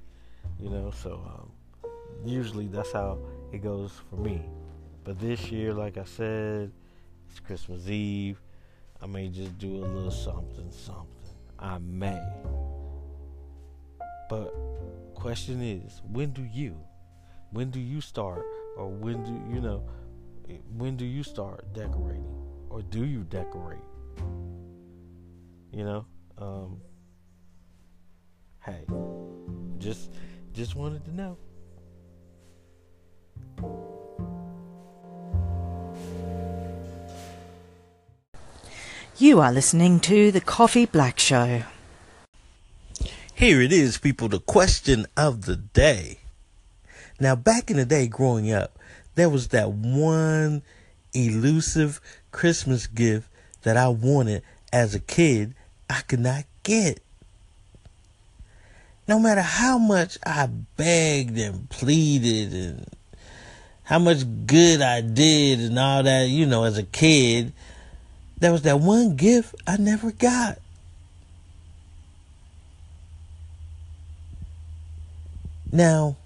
you 0.59 0.71
know. 0.71 0.91
So 0.91 1.21
um, 1.27 1.51
usually 2.25 2.67
that's 2.67 2.93
how 2.93 3.19
it 3.53 3.63
goes 3.63 3.93
for 4.11 4.17
me. 4.17 4.43
But 5.05 5.19
this 5.21 5.51
year, 5.51 5.73
like 5.73 5.99
I 5.99 6.05
said, 6.05 6.73
it's 7.29 7.41
Christmas 7.41 7.89
Eve. 7.89 8.41
I 9.03 9.07
may 9.07 9.29
just 9.29 9.59
do 9.59 9.77
a 9.77 9.85
little 9.85 10.11
something, 10.11 10.71
something. 10.71 11.09
I 11.59 11.79
may. 11.79 12.21
But 14.31 14.55
question 15.15 15.63
is, 15.63 16.01
when 16.11 16.31
do 16.31 16.43
you? 16.43 16.79
When 17.51 17.71
do 17.71 17.79
you 17.79 18.01
start, 18.01 18.45
or 18.77 18.89
when 18.89 19.23
do 19.25 19.55
you 19.55 19.61
know? 19.61 19.83
When 20.77 20.97
do 20.97 21.05
you 21.05 21.23
start 21.23 21.73
decorating, 21.73 22.35
or 22.71 22.83
do 22.83 23.05
you 23.05 23.25
decorate? 23.25 23.79
You 25.73 25.85
know. 25.85 26.07
Um, 26.39 26.81
Hey, 28.65 28.87
just 29.77 30.11
just 30.55 30.75
wanted 30.75 31.05
to 31.05 31.15
know. 31.15 31.37
You 39.19 39.41
are 39.41 39.53
listening 39.53 40.01
to 40.01 40.31
The 40.31 40.41
Coffee 40.41 40.87
Black 40.87 41.19
Show. 41.19 41.65
Here 43.35 43.61
it 43.61 43.71
is, 43.71 43.99
people, 43.99 44.29
the 44.29 44.41
question 44.41 45.05
of 45.15 45.43
the 45.43 45.57
day. 45.57 46.21
Now, 47.21 47.37
back 47.37 47.71
in 47.71 47.77
the 47.77 47.85
day 47.85 48.07
growing 48.07 48.51
up, 48.51 48.79
there 49.15 49.29
was 49.29 49.49
that 49.49 49.73
one 49.73 50.63
elusive 51.13 52.01
Christmas 52.31 52.87
gift 52.87 53.29
that 53.61 53.77
I 53.77 53.89
wanted 53.89 54.43
as 54.73 54.95
a 54.95 55.01
kid 55.01 55.55
I 55.91 56.01
could 56.01 56.21
not 56.21 56.45
get. 56.63 57.04
No 59.07 59.19
matter 59.19 59.43
how 59.43 59.77
much 59.77 60.17
I 60.25 60.47
begged 60.47 61.39
and 61.39 61.69
pleaded 61.69 62.55
and 62.55 62.87
how 63.83 63.99
much 63.99 64.25
good 64.47 64.81
I 64.81 65.03
did 65.03 65.61
and 65.61 65.79
all 65.79 66.03
that, 66.03 66.29
you 66.29 66.47
know, 66.47 66.65
as 66.65 66.79
a 66.79 66.83
kid, 66.83 67.53
there 68.39 68.51
was 68.51 68.63
that 68.63 68.81
one 68.81 69.17
gift 69.17 69.55
I 69.67 69.77
never 69.77 70.11
got. 70.11 70.59
Now, 75.71 76.17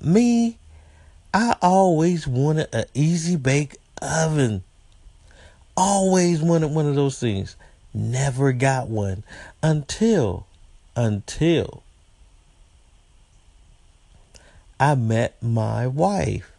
me, 0.00 0.58
I 1.32 1.54
always 1.62 2.26
wanted 2.26 2.74
an 2.74 2.86
easy 2.92 3.36
bake 3.36 3.76
oven. 4.02 4.64
Always 5.76 6.42
wanted 6.42 6.72
one 6.72 6.88
of 6.88 6.96
those 6.96 7.20
things. 7.20 7.54
Never 7.92 8.52
got 8.52 8.88
one 8.88 9.22
until, 9.62 10.46
until 10.96 11.83
I 14.78 14.94
met 14.94 15.40
my 15.42 15.86
wife. 15.86 16.50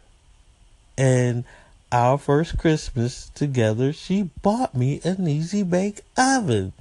And 0.98 1.44
our 1.92 2.18
first 2.18 2.58
Christmas 2.58 3.30
together, 3.36 3.92
she 3.92 4.30
bought 4.42 4.76
me 4.76 5.02
an 5.04 5.28
easy 5.28 5.64
bake 5.64 6.02
oven. 6.18 6.74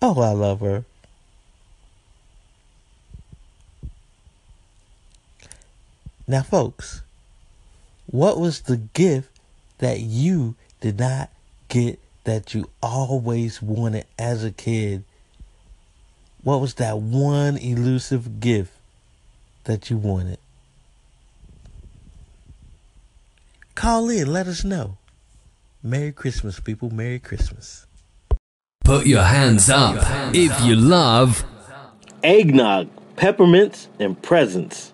Oh, 0.00 0.20
I 0.20 0.32
love 0.32 0.60
her. 0.60 0.84
Now, 6.26 6.42
folks, 6.42 7.02
what 8.06 8.40
was 8.40 8.62
the 8.62 8.78
gift 8.78 9.28
that 9.78 10.00
you 10.00 10.54
did 10.80 10.98
not 10.98 11.30
get 11.68 12.00
that 12.24 12.54
you 12.54 12.70
always 12.82 13.60
wanted 13.60 14.06
as 14.18 14.42
a 14.42 14.50
kid? 14.50 15.04
What 16.42 16.60
was 16.60 16.74
that 16.74 16.98
one 16.98 17.56
elusive 17.56 18.40
gift 18.40 18.72
that 19.64 19.90
you 19.90 19.96
wanted? 19.96 20.38
Call 23.74 24.10
in, 24.10 24.32
let 24.32 24.46
us 24.46 24.64
know. 24.64 24.98
Merry 25.82 26.12
Christmas, 26.12 26.60
people. 26.60 26.90
Merry 26.90 27.18
Christmas. 27.18 27.86
Put 28.84 29.06
your 29.06 29.22
hands 29.22 29.68
up 29.70 29.96
if 30.34 30.60
you 30.64 30.76
love 30.76 31.44
Eggnog, 32.22 32.88
peppermints, 33.16 33.88
and 33.98 34.20
presents. 34.22 34.91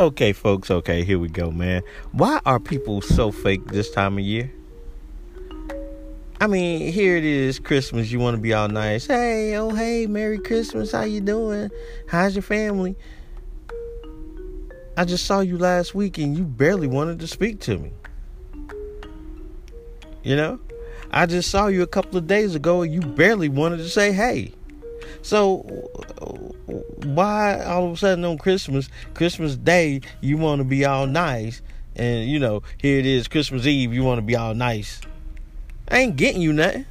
Okay, 0.00 0.32
folks, 0.32 0.70
okay, 0.70 1.04
here 1.04 1.18
we 1.18 1.28
go, 1.28 1.50
man. 1.50 1.82
Why 2.12 2.40
are 2.46 2.58
people 2.58 3.02
so 3.02 3.30
fake 3.30 3.66
this 3.66 3.90
time 3.90 4.16
of 4.16 4.24
year? 4.24 4.50
I 6.40 6.46
mean, 6.46 6.90
here 6.90 7.18
it 7.18 7.24
is, 7.26 7.58
Christmas. 7.58 8.10
You 8.10 8.18
want 8.18 8.34
to 8.34 8.40
be 8.40 8.54
all 8.54 8.68
nice. 8.68 9.06
Hey, 9.06 9.54
oh 9.56 9.68
hey, 9.74 10.06
Merry 10.06 10.38
Christmas. 10.38 10.92
How 10.92 11.02
you 11.02 11.20
doing? 11.20 11.68
How's 12.08 12.34
your 12.34 12.40
family? 12.40 12.96
I 14.96 15.04
just 15.04 15.26
saw 15.26 15.40
you 15.40 15.58
last 15.58 15.94
week 15.94 16.16
and 16.16 16.34
you 16.34 16.44
barely 16.44 16.86
wanted 16.86 17.20
to 17.20 17.26
speak 17.26 17.60
to 17.60 17.76
me. 17.76 17.92
You 20.22 20.34
know? 20.34 20.60
I 21.10 21.26
just 21.26 21.50
saw 21.50 21.66
you 21.66 21.82
a 21.82 21.86
couple 21.86 22.16
of 22.16 22.26
days 22.26 22.54
ago 22.54 22.80
and 22.80 22.90
you 22.90 23.00
barely 23.02 23.50
wanted 23.50 23.76
to 23.76 23.88
say 23.90 24.12
hey. 24.12 24.54
So 25.22 25.58
why 27.04 27.62
all 27.62 27.86
of 27.86 27.92
a 27.92 27.96
sudden 27.96 28.24
on 28.24 28.38
Christmas, 28.38 28.88
Christmas 29.14 29.56
Day, 29.56 30.00
you 30.20 30.36
want 30.36 30.60
to 30.60 30.64
be 30.64 30.84
all 30.84 31.06
nice 31.06 31.62
and 31.96 32.28
you 32.28 32.38
know, 32.38 32.62
here 32.78 32.98
it 32.98 33.06
is 33.06 33.28
Christmas 33.28 33.66
Eve, 33.66 33.92
you 33.92 34.02
want 34.02 34.18
to 34.18 34.22
be 34.22 34.36
all 34.36 34.54
nice. 34.54 35.00
I 35.88 35.98
ain't 35.98 36.16
getting 36.16 36.40
you 36.40 36.52
nothing. 36.52 36.86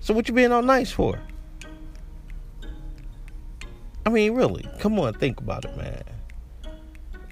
So 0.00 0.12
what 0.12 0.28
you 0.28 0.34
being 0.34 0.52
all 0.52 0.62
nice 0.62 0.90
for? 0.90 1.18
I 4.04 4.10
mean, 4.10 4.34
really, 4.34 4.68
come 4.78 4.98
on, 4.98 5.14
think 5.14 5.40
about 5.40 5.64
it, 5.64 5.76
man. 5.76 6.02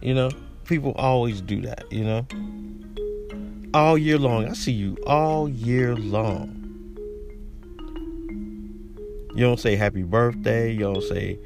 You 0.01 0.15
know, 0.15 0.31
people 0.65 0.93
always 0.93 1.41
do 1.41 1.61
that, 1.63 1.91
you 1.91 2.05
know? 2.05 2.27
All 3.75 3.99
year 3.99 4.19
long. 4.19 4.49
I 4.49 4.53
see 4.53 4.73
you 4.73 4.97
all 5.07 5.49
year 5.49 5.97
long. 5.97 6.58
You 9.35 9.45
don't 9.45 9.61
say 9.61 9.77
happy 9.77 10.03
birthday. 10.03 10.73
You 10.73 10.93
don't 10.93 11.03
say 11.03 11.39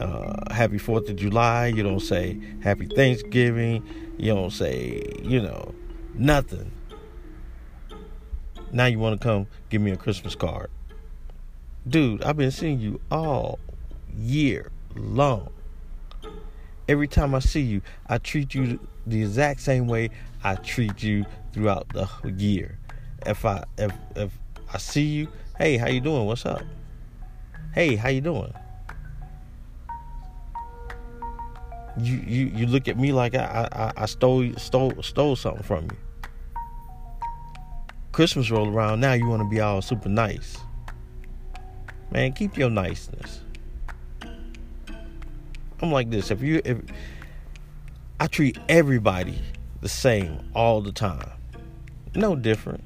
uh, 0.00 0.52
happy 0.52 0.78
4th 0.78 1.08
of 1.08 1.16
July. 1.16 1.68
You 1.68 1.82
don't 1.82 2.00
say 2.00 2.38
happy 2.62 2.86
Thanksgiving. 2.86 3.84
You 4.18 4.34
don't 4.34 4.50
say, 4.50 5.02
you 5.22 5.40
know, 5.40 5.74
nothing. 6.14 6.70
Now 8.72 8.86
you 8.86 8.98
want 8.98 9.20
to 9.20 9.24
come 9.24 9.46
give 9.70 9.82
me 9.82 9.90
a 9.90 9.96
Christmas 9.96 10.34
card. 10.34 10.70
Dude, 11.86 12.22
I've 12.22 12.36
been 12.36 12.50
seeing 12.50 12.80
you 12.80 13.00
all 13.10 13.58
year 14.16 14.70
long. 14.94 15.48
Every 16.88 17.08
time 17.08 17.34
I 17.34 17.40
see 17.40 17.60
you, 17.60 17.82
I 18.08 18.18
treat 18.18 18.54
you 18.54 18.78
the 19.06 19.22
exact 19.22 19.60
same 19.60 19.86
way 19.86 20.10
I 20.44 20.56
treat 20.56 21.02
you 21.02 21.24
throughout 21.52 21.88
the 21.90 22.08
year. 22.36 22.78
If 23.26 23.44
I 23.44 23.64
if 23.78 23.92
if 24.16 24.38
I 24.72 24.78
see 24.78 25.04
you, 25.04 25.28
hey, 25.58 25.76
how 25.76 25.88
you 25.88 26.00
doing? 26.00 26.26
What's 26.26 26.46
up? 26.46 26.62
Hey, 27.74 27.96
how 27.96 28.10
you 28.10 28.20
doing? 28.20 28.52
You 31.98 32.16
you 32.16 32.46
you 32.54 32.66
look 32.66 32.86
at 32.86 32.98
me 32.98 33.12
like 33.12 33.34
I 33.34 33.68
I, 33.72 33.92
I 34.02 34.06
stole 34.06 34.52
stole 34.56 35.02
stole 35.02 35.36
something 35.36 35.62
from 35.62 35.84
you. 35.84 35.96
Christmas 38.12 38.50
roll 38.50 38.68
around 38.68 39.00
now, 39.00 39.14
you 39.14 39.26
want 39.26 39.42
to 39.42 39.48
be 39.48 39.60
all 39.60 39.80
super 39.80 40.10
nice. 40.10 40.58
Man, 42.10 42.34
keep 42.34 42.58
your 42.58 42.68
niceness. 42.68 43.40
I'm 45.80 45.90
like 45.90 46.10
this. 46.10 46.30
If 46.30 46.42
you 46.42 46.60
if 46.64 46.78
I 48.20 48.26
treat 48.26 48.58
everybody 48.68 49.38
the 49.80 49.88
same 49.88 50.38
all 50.54 50.82
the 50.82 50.92
time. 50.92 51.30
No 52.14 52.36
different. 52.36 52.84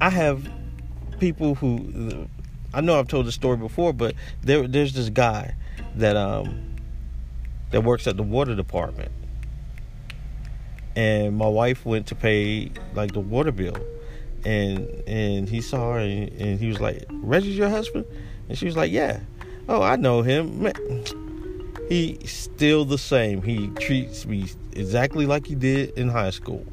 I 0.00 0.10
have 0.10 0.50
people 1.20 1.54
who 1.54 2.28
I 2.72 2.80
know 2.80 2.98
I've 2.98 3.08
told 3.08 3.26
this 3.26 3.34
story 3.34 3.56
before, 3.56 3.92
but 3.92 4.14
there 4.42 4.66
there's 4.68 4.92
this 4.92 5.10
guy 5.10 5.54
that 5.96 6.16
um 6.16 6.70
that 7.70 7.82
works 7.82 8.06
at 8.06 8.16
the 8.16 8.22
water 8.22 8.54
department. 8.54 9.10
And 10.96 11.36
my 11.36 11.48
wife 11.48 11.86
went 11.86 12.08
to 12.08 12.14
pay 12.14 12.72
like 12.94 13.12
the 13.12 13.20
water 13.20 13.52
bill. 13.52 13.76
And 14.44 14.88
and 15.06 15.48
he 15.48 15.60
saw 15.60 15.94
her 15.94 15.98
and, 16.00 16.28
and 16.40 16.58
he 16.58 16.68
was 16.68 16.80
like, 16.80 17.04
Reggie's 17.10 17.56
your 17.56 17.68
husband? 17.68 18.06
And 18.48 18.56
she 18.56 18.66
was 18.66 18.76
like, 18.76 18.90
Yeah. 18.90 19.20
Oh, 19.68 19.82
I 19.82 19.96
know 19.96 20.22
him. 20.22 20.62
Man, 20.62 21.04
he's 21.88 22.32
still 22.32 22.84
the 22.84 22.98
same. 22.98 23.42
He 23.42 23.68
treats 23.68 24.26
me 24.26 24.46
exactly 24.72 25.26
like 25.26 25.46
he 25.46 25.54
did 25.54 25.90
in 25.98 26.08
high 26.08 26.30
school. 26.30 26.66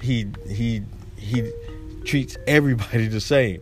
He 0.00 0.28
he 0.48 0.82
he 1.16 1.52
treats 2.08 2.38
everybody 2.46 3.06
the 3.06 3.20
same. 3.20 3.60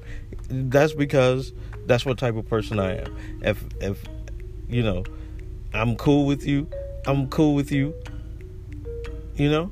That's 0.48 0.94
because 0.94 1.52
that's 1.86 2.06
what 2.06 2.16
type 2.16 2.36
of 2.36 2.48
person 2.48 2.78
I 2.78 2.98
am. 2.98 3.16
If 3.42 3.64
if 3.80 4.02
you 4.68 4.82
know, 4.82 5.04
I'm 5.74 5.96
cool 5.96 6.24
with 6.26 6.46
you, 6.46 6.68
I'm 7.06 7.28
cool 7.28 7.54
with 7.54 7.70
you. 7.70 7.94
You 9.34 9.50
know? 9.50 9.70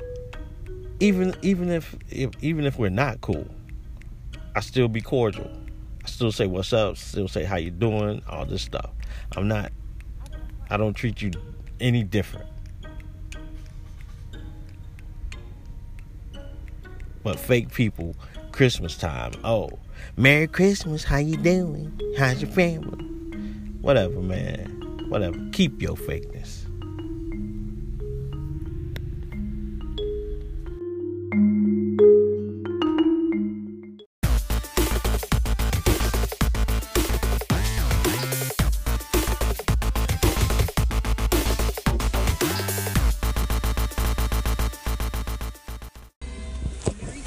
Even 1.01 1.35
even 1.43 1.71
if, 1.71 1.97
if 2.11 2.31
even 2.43 2.67
if 2.67 2.79
we're 2.79 2.91
not 2.91 3.21
cool, 3.21 3.47
I 4.55 4.61
still 4.61 4.89
be 4.89 5.01
cordial. 5.01 5.51
I 6.05 6.09
still 6.09 6.33
say 6.33 6.47
what's 6.47 6.73
up, 6.73 6.97
still 6.97 7.29
say 7.29 7.45
how 7.45 7.57
you 7.57 7.71
doing, 7.71 8.23
all 8.29 8.45
this 8.45 8.63
stuff. 8.63 8.91
I'm 9.37 9.49
not 9.49 9.73
I 10.71 10.77
don't 10.77 10.95
treat 10.95 11.23
you 11.23 11.31
any 11.81 12.03
different. 12.03 12.47
But 17.23 17.41
fake 17.41 17.73
people, 17.73 18.15
Christmas 18.55 18.97
time, 18.97 19.33
oh, 19.43 19.69
Merry 20.17 20.47
Christmas, 20.47 21.03
how 21.03 21.17
you 21.17 21.37
doing? 21.37 21.93
How's 22.17 22.41
your 22.41 22.53
family? 22.53 23.05
Whatever, 23.81 24.21
man. 24.21 25.07
whatever. 25.09 25.37
Keep 25.51 25.83
your 25.83 25.97
fakeness. 25.97 26.64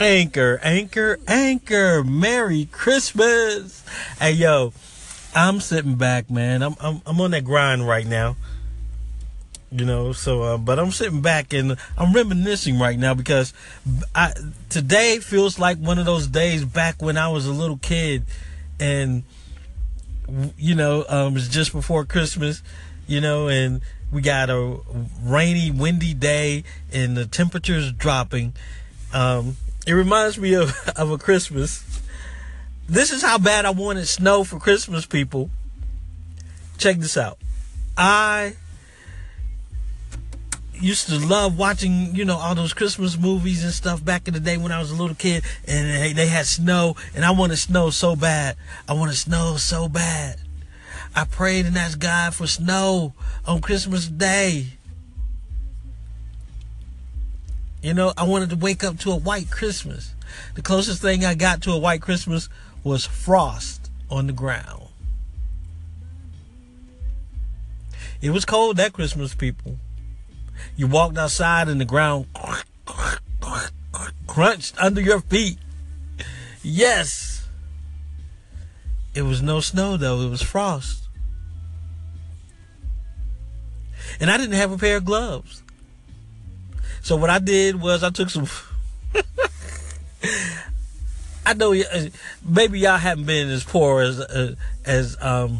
Anchor, 0.07 0.57
anchor, 0.63 1.19
anchor. 1.27 2.01
Merry 2.01 2.63
Christmas. 2.71 3.83
Hey 4.17 4.31
yo, 4.31 4.71
I'm 5.35 5.59
sitting 5.59 5.95
back, 5.95 6.31
man. 6.31 6.61
I'm 6.61 6.75
I'm 6.79 7.01
I'm 7.05 7.19
on 7.19 7.31
that 7.31 7.43
grind 7.43 7.85
right 7.85 8.07
now. 8.07 8.37
You 9.69 9.83
know, 9.83 10.13
so 10.13 10.43
uh, 10.43 10.57
but 10.57 10.79
I'm 10.79 10.91
sitting 10.91 11.19
back 11.19 11.51
and 11.51 11.75
I'm 11.97 12.13
reminiscing 12.13 12.79
right 12.79 12.97
now 12.97 13.15
because 13.15 13.53
I 14.15 14.31
today 14.69 15.19
feels 15.19 15.59
like 15.59 15.77
one 15.77 15.99
of 15.99 16.05
those 16.05 16.27
days 16.27 16.63
back 16.63 17.01
when 17.01 17.17
I 17.17 17.27
was 17.27 17.45
a 17.45 17.51
little 17.51 17.77
kid 17.77 18.23
and 18.79 19.23
you 20.57 20.73
know, 20.73 21.03
um 21.09 21.35
it's 21.35 21.49
just 21.49 21.73
before 21.73 22.05
Christmas, 22.05 22.63
you 23.07 23.19
know, 23.19 23.49
and 23.49 23.81
we 24.09 24.21
got 24.21 24.49
a 24.49 24.77
rainy, 25.21 25.69
windy 25.69 26.13
day 26.13 26.63
and 26.93 27.17
the 27.17 27.25
temperature's 27.25 27.91
dropping. 27.91 28.53
Um 29.13 29.57
it 29.87 29.93
reminds 29.93 30.37
me 30.37 30.53
of, 30.53 30.75
of 30.95 31.09
a 31.09 31.17
Christmas. 31.17 31.83
This 32.87 33.11
is 33.11 33.21
how 33.21 33.37
bad 33.37 33.65
I 33.65 33.71
wanted 33.71 34.07
snow 34.07 34.43
for 34.43 34.59
Christmas, 34.59 35.05
people. 35.05 35.49
Check 36.77 36.97
this 36.97 37.17
out. 37.17 37.37
I 37.97 38.53
used 40.73 41.07
to 41.07 41.17
love 41.17 41.57
watching, 41.57 42.15
you 42.15 42.25
know, 42.25 42.37
all 42.37 42.53
those 42.53 42.73
Christmas 42.73 43.17
movies 43.17 43.63
and 43.63 43.73
stuff 43.73 44.03
back 44.03 44.27
in 44.27 44.33
the 44.33 44.39
day 44.39 44.57
when 44.57 44.71
I 44.71 44.79
was 44.79 44.91
a 44.91 44.95
little 44.95 45.15
kid 45.15 45.43
and 45.67 46.03
they, 46.03 46.13
they 46.13 46.27
had 46.27 46.45
snow 46.45 46.95
and 47.15 47.25
I 47.25 47.31
wanted 47.31 47.57
snow 47.57 47.89
so 47.89 48.15
bad. 48.15 48.57
I 48.87 48.93
wanted 48.93 49.15
snow 49.15 49.55
so 49.57 49.89
bad. 49.89 50.39
I 51.15 51.25
prayed 51.25 51.65
and 51.65 51.77
asked 51.77 51.99
God 51.99 52.35
for 52.35 52.45
snow 52.45 53.13
on 53.45 53.61
Christmas 53.61 54.07
Day. 54.07 54.76
You 57.87 57.93
know, 57.93 58.11
I 58.17 58.25
wanted 58.25 58.49
to 58.49 58.57
wake 58.57 58.83
up 58.83 58.99
to 58.99 59.13
a 59.13 59.15
white 59.15 59.49
Christmas. 59.49 60.13
The 60.55 60.61
closest 60.61 61.01
thing 61.01 61.23
I 61.23 61.35
got 61.35 61.61
to 61.61 61.71
a 61.71 61.77
white 61.77 62.01
Christmas 62.01 62.49
was 62.83 63.05
frost 63.05 63.89
on 64.11 64.27
the 64.27 64.33
ground. 64.33 64.89
It 68.21 68.31
was 68.31 68.43
cold 68.43 68.75
that 68.75 68.91
Christmas, 68.91 69.33
people. 69.33 69.77
You 70.75 70.87
walked 70.87 71.17
outside 71.17 71.69
and 71.69 71.79
the 71.79 71.85
ground 71.85 72.25
crunched 74.27 74.75
under 74.83 74.99
your 74.99 75.21
feet. 75.21 75.57
Yes. 76.61 77.47
It 79.15 79.21
was 79.21 79.41
no 79.41 79.61
snow 79.61 79.95
though, 79.95 80.19
it 80.23 80.29
was 80.29 80.41
frost. 80.41 81.07
And 84.19 84.29
I 84.29 84.35
didn't 84.35 84.55
have 84.55 84.73
a 84.73 84.77
pair 84.77 84.97
of 84.97 85.05
gloves. 85.05 85.63
So 87.07 87.15
what 87.15 87.29
I 87.29 87.39
did 87.39 87.81
was 87.81 88.03
I 88.03 88.09
took 88.09 88.29
some. 88.29 88.47
I 91.45 91.53
know 91.53 91.73
maybe 92.45 92.79
y'all 92.79 92.97
haven't 92.97 93.23
been 93.23 93.47
as 93.47 93.63
poor 93.63 94.01
as 94.01 94.19
uh, 94.19 94.55
as 94.83 95.15
um 95.21 95.59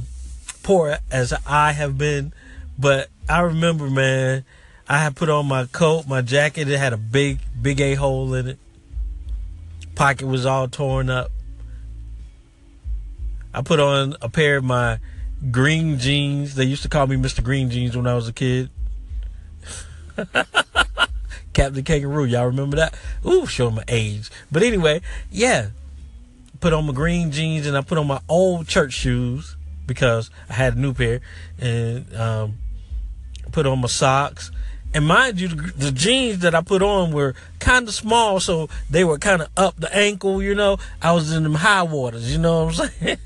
poor 0.61 0.97
as 1.09 1.33
I 1.47 1.71
have 1.71 1.97
been, 1.97 2.33
but 2.77 3.07
I 3.29 3.39
remember, 3.39 3.89
man, 3.89 4.43
I 4.89 4.97
had 4.97 5.15
put 5.15 5.29
on 5.29 5.45
my 5.45 5.67
coat, 5.67 6.05
my 6.05 6.21
jacket. 6.21 6.67
It 6.67 6.77
had 6.77 6.91
a 6.91 6.97
big 6.97 7.39
big 7.61 7.79
a 7.79 7.93
hole 7.93 8.33
in 8.33 8.47
it. 8.49 8.59
Pocket 9.95 10.27
was 10.27 10.45
all 10.45 10.67
torn 10.67 11.09
up. 11.09 11.31
I 13.53 13.61
put 13.61 13.79
on 13.79 14.17
a 14.21 14.27
pair 14.27 14.57
of 14.57 14.65
my 14.65 14.99
green 15.49 15.97
jeans. 15.97 16.55
They 16.55 16.65
used 16.65 16.83
to 16.83 16.89
call 16.89 17.07
me 17.07 17.15
Mr. 17.15 17.41
Green 17.41 17.69
Jeans 17.69 17.95
when 17.95 18.05
I 18.05 18.15
was 18.15 18.27
a 18.27 18.33
kid. 18.33 18.69
Captain 21.57 21.83
Kangaroo. 21.83 22.25
Y'all 22.25 22.45
remember 22.45 22.77
that? 22.77 22.93
Ooh, 23.25 23.47
show 23.47 23.71
my 23.71 23.83
age. 23.87 24.29
But 24.51 24.61
anyway, 24.61 25.01
yeah. 25.31 25.69
Put 26.59 26.71
on 26.71 26.85
my 26.85 26.93
green 26.93 27.31
jeans 27.31 27.65
and 27.65 27.75
I 27.75 27.81
put 27.81 27.97
on 27.97 28.05
my 28.05 28.21
old 28.29 28.67
church 28.67 28.93
shoes 28.93 29.55
because 29.87 30.29
I 30.51 30.53
had 30.53 30.75
a 30.75 30.79
new 30.79 30.93
pair 30.93 31.19
and 31.59 32.15
um, 32.15 32.57
put 33.51 33.65
on 33.65 33.79
my 33.79 33.87
socks. 33.87 34.51
And 34.93 35.07
mind 35.07 35.41
you, 35.41 35.47
the, 35.47 35.73
the 35.75 35.91
jeans 35.91 36.39
that 36.39 36.53
I 36.53 36.61
put 36.61 36.83
on 36.83 37.11
were 37.11 37.33
kind 37.57 37.87
of 37.87 37.93
small, 37.95 38.39
so 38.39 38.69
they 38.87 39.03
were 39.03 39.17
kind 39.17 39.41
of 39.41 39.49
up 39.57 39.77
the 39.77 39.91
ankle, 39.95 40.43
you 40.43 40.53
know. 40.53 40.77
I 41.01 41.13
was 41.13 41.31
in 41.31 41.41
them 41.41 41.55
high 41.55 41.81
waters, 41.81 42.31
you 42.31 42.37
know 42.37 42.65
what 42.65 42.79
I'm 42.79 42.89
saying? 42.89 43.17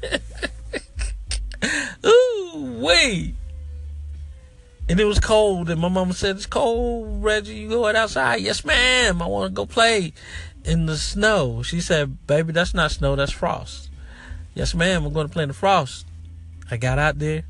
Ooh, 2.06 2.78
wait. 2.80 3.36
And 4.92 5.00
it 5.00 5.06
was 5.06 5.22
cold, 5.22 5.70
and 5.70 5.80
my 5.80 5.88
mama 5.88 6.14
said, 6.14 6.36
It's 6.36 6.46
cold, 6.46 7.24
Reggie. 7.24 7.54
You 7.54 7.70
going 7.70 7.96
outside? 7.96 8.42
Yes, 8.42 8.66
ma'am. 8.66 9.22
I 9.22 9.26
want 9.26 9.50
to 9.50 9.56
go 9.56 9.66
play 9.66 10.12
in 10.66 10.86
the 10.86 10.98
snow. 10.98 11.64
She 11.64 11.80
said, 11.80 12.28
Baby, 12.28 12.52
that's 12.52 12.74
not 12.74 12.92
snow, 12.92 13.16
that's 13.16 13.32
frost. 13.32 13.90
Yes, 14.54 14.76
ma'am. 14.76 15.06
I'm 15.06 15.14
going 15.14 15.28
to 15.28 15.32
play 15.32 15.44
in 15.44 15.48
the 15.48 15.54
frost. 15.54 16.06
I 16.70 16.76
got 16.76 17.00
out 17.00 17.20
there. 17.20 17.46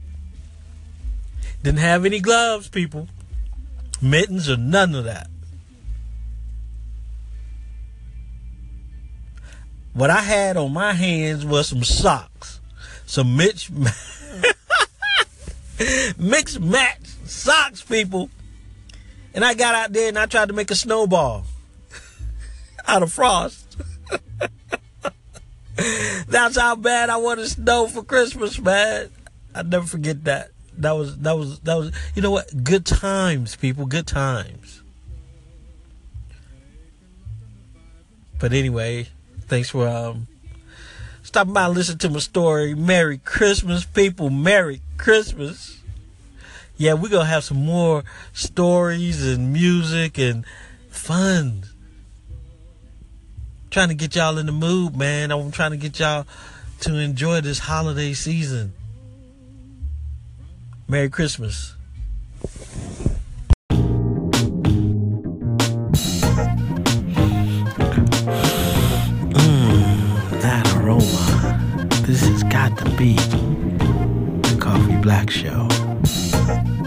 Didn't 1.63 1.80
have 1.80 2.06
any 2.06 2.19
gloves, 2.19 2.69
people. 2.69 3.08
Mittens 3.99 4.47
or 4.47 4.58
none 4.58 4.93
of 4.93 5.06
that. 5.06 5.27
What 9.95 10.12
I 10.12 10.21
had 10.21 10.58
on 10.58 10.73
my 10.73 10.93
hands 10.93 11.43
was 11.43 11.69
some 11.69 11.84
socks. 11.84 12.60
Some 13.08 13.36
Mitch 13.36 13.71
mix 16.19 16.60
match 16.60 17.00
socks, 17.32 17.82
people. 17.82 18.30
And 19.34 19.46
I 19.46 19.54
got 19.54 19.74
out 19.76 19.94
there 19.94 20.10
and 20.10 20.20
I 20.20 20.26
tried 20.26 20.50
to 20.50 20.54
make 20.54 20.70
a 20.72 20.76
snowball 20.76 21.46
out 22.88 23.04
of 23.04 23.12
frost. 23.12 23.78
That's 26.28 26.58
how 26.58 26.76
bad 26.76 27.10
I 27.10 27.17
wanted 27.17 27.48
snow 27.48 27.88
for 27.88 28.04
Christmas, 28.04 28.60
man. 28.60 29.10
I'll 29.56 29.63
never 29.63 29.86
forget 29.86 30.26
that. 30.26 30.52
That 30.78 30.91
was 30.91 31.17
that 31.20 31.38
was 31.38 31.60
that 31.62 31.76
was 31.76 31.91
you 32.15 32.22
know 32.22 32.32
what? 32.32 32.63
Good 32.63 32.86
times, 32.86 33.56
people, 33.56 33.86
good 33.86 34.08
times. 34.08 34.82
But 38.39 38.54
anyway, 38.54 39.08
thanks 39.48 39.70
for 39.70 39.88
um 39.88 40.28
stopping 41.24 41.54
by 41.54 41.65
and 41.65 41.76
listening 41.76 41.98
to 42.00 42.10
my 42.10 42.20
story. 42.20 42.74
Merry 42.74 43.17
Christmas, 43.17 43.86
people. 43.86 44.30
Merry 44.30 44.82
Christmas. 44.98 45.81
Yeah, 46.82 46.94
we're 46.94 47.10
gonna 47.10 47.26
have 47.26 47.44
some 47.44 47.63
more 47.63 48.04
stories 48.34 49.24
and 49.24 49.54
music 49.54 50.17
and 50.17 50.44
fun. 50.89 51.65
Trying 53.70 53.89
to 53.89 53.94
get 53.94 54.15
y'all 54.15 54.39
in 54.39 54.48
the 54.48 54.52
mood, 54.52 54.98
man. 54.98 55.30
I'm 55.30 55.52
trying 55.52 55.70
to 55.72 55.78
get 55.78 56.00
y'all 56.00 56.26
to 56.80 56.96
enjoy 56.98 57.41
this 57.41 57.60
holiday 57.60 58.13
season. 58.13 58.74
Merry 60.88 61.12
Christmas. 61.12 61.76
Mmm, 69.30 70.41
that 70.41 70.74
aroma. 70.78 71.86
This 72.08 72.28
has 72.28 72.41
got 72.41 72.76
to 72.80 72.89
be 72.98 73.13
the 73.17 74.58
Coffee 74.60 74.98
Black 74.98 75.30
Show. 75.30 75.67
Thank 76.03 76.67
you. 76.67 76.81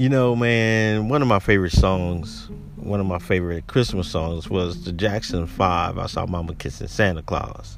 You 0.00 0.08
know, 0.08 0.34
man, 0.34 1.10
one 1.10 1.20
of 1.20 1.28
my 1.28 1.40
favorite 1.40 1.72
songs, 1.72 2.48
one 2.76 3.00
of 3.00 3.06
my 3.06 3.18
favorite 3.18 3.66
Christmas 3.66 4.08
songs 4.08 4.48
was 4.48 4.86
the 4.86 4.92
Jackson 4.92 5.46
5, 5.46 5.98
I 5.98 6.06
Saw 6.06 6.24
Mama 6.24 6.54
Kissing 6.54 6.88
Santa 6.88 7.20
Claus. 7.20 7.76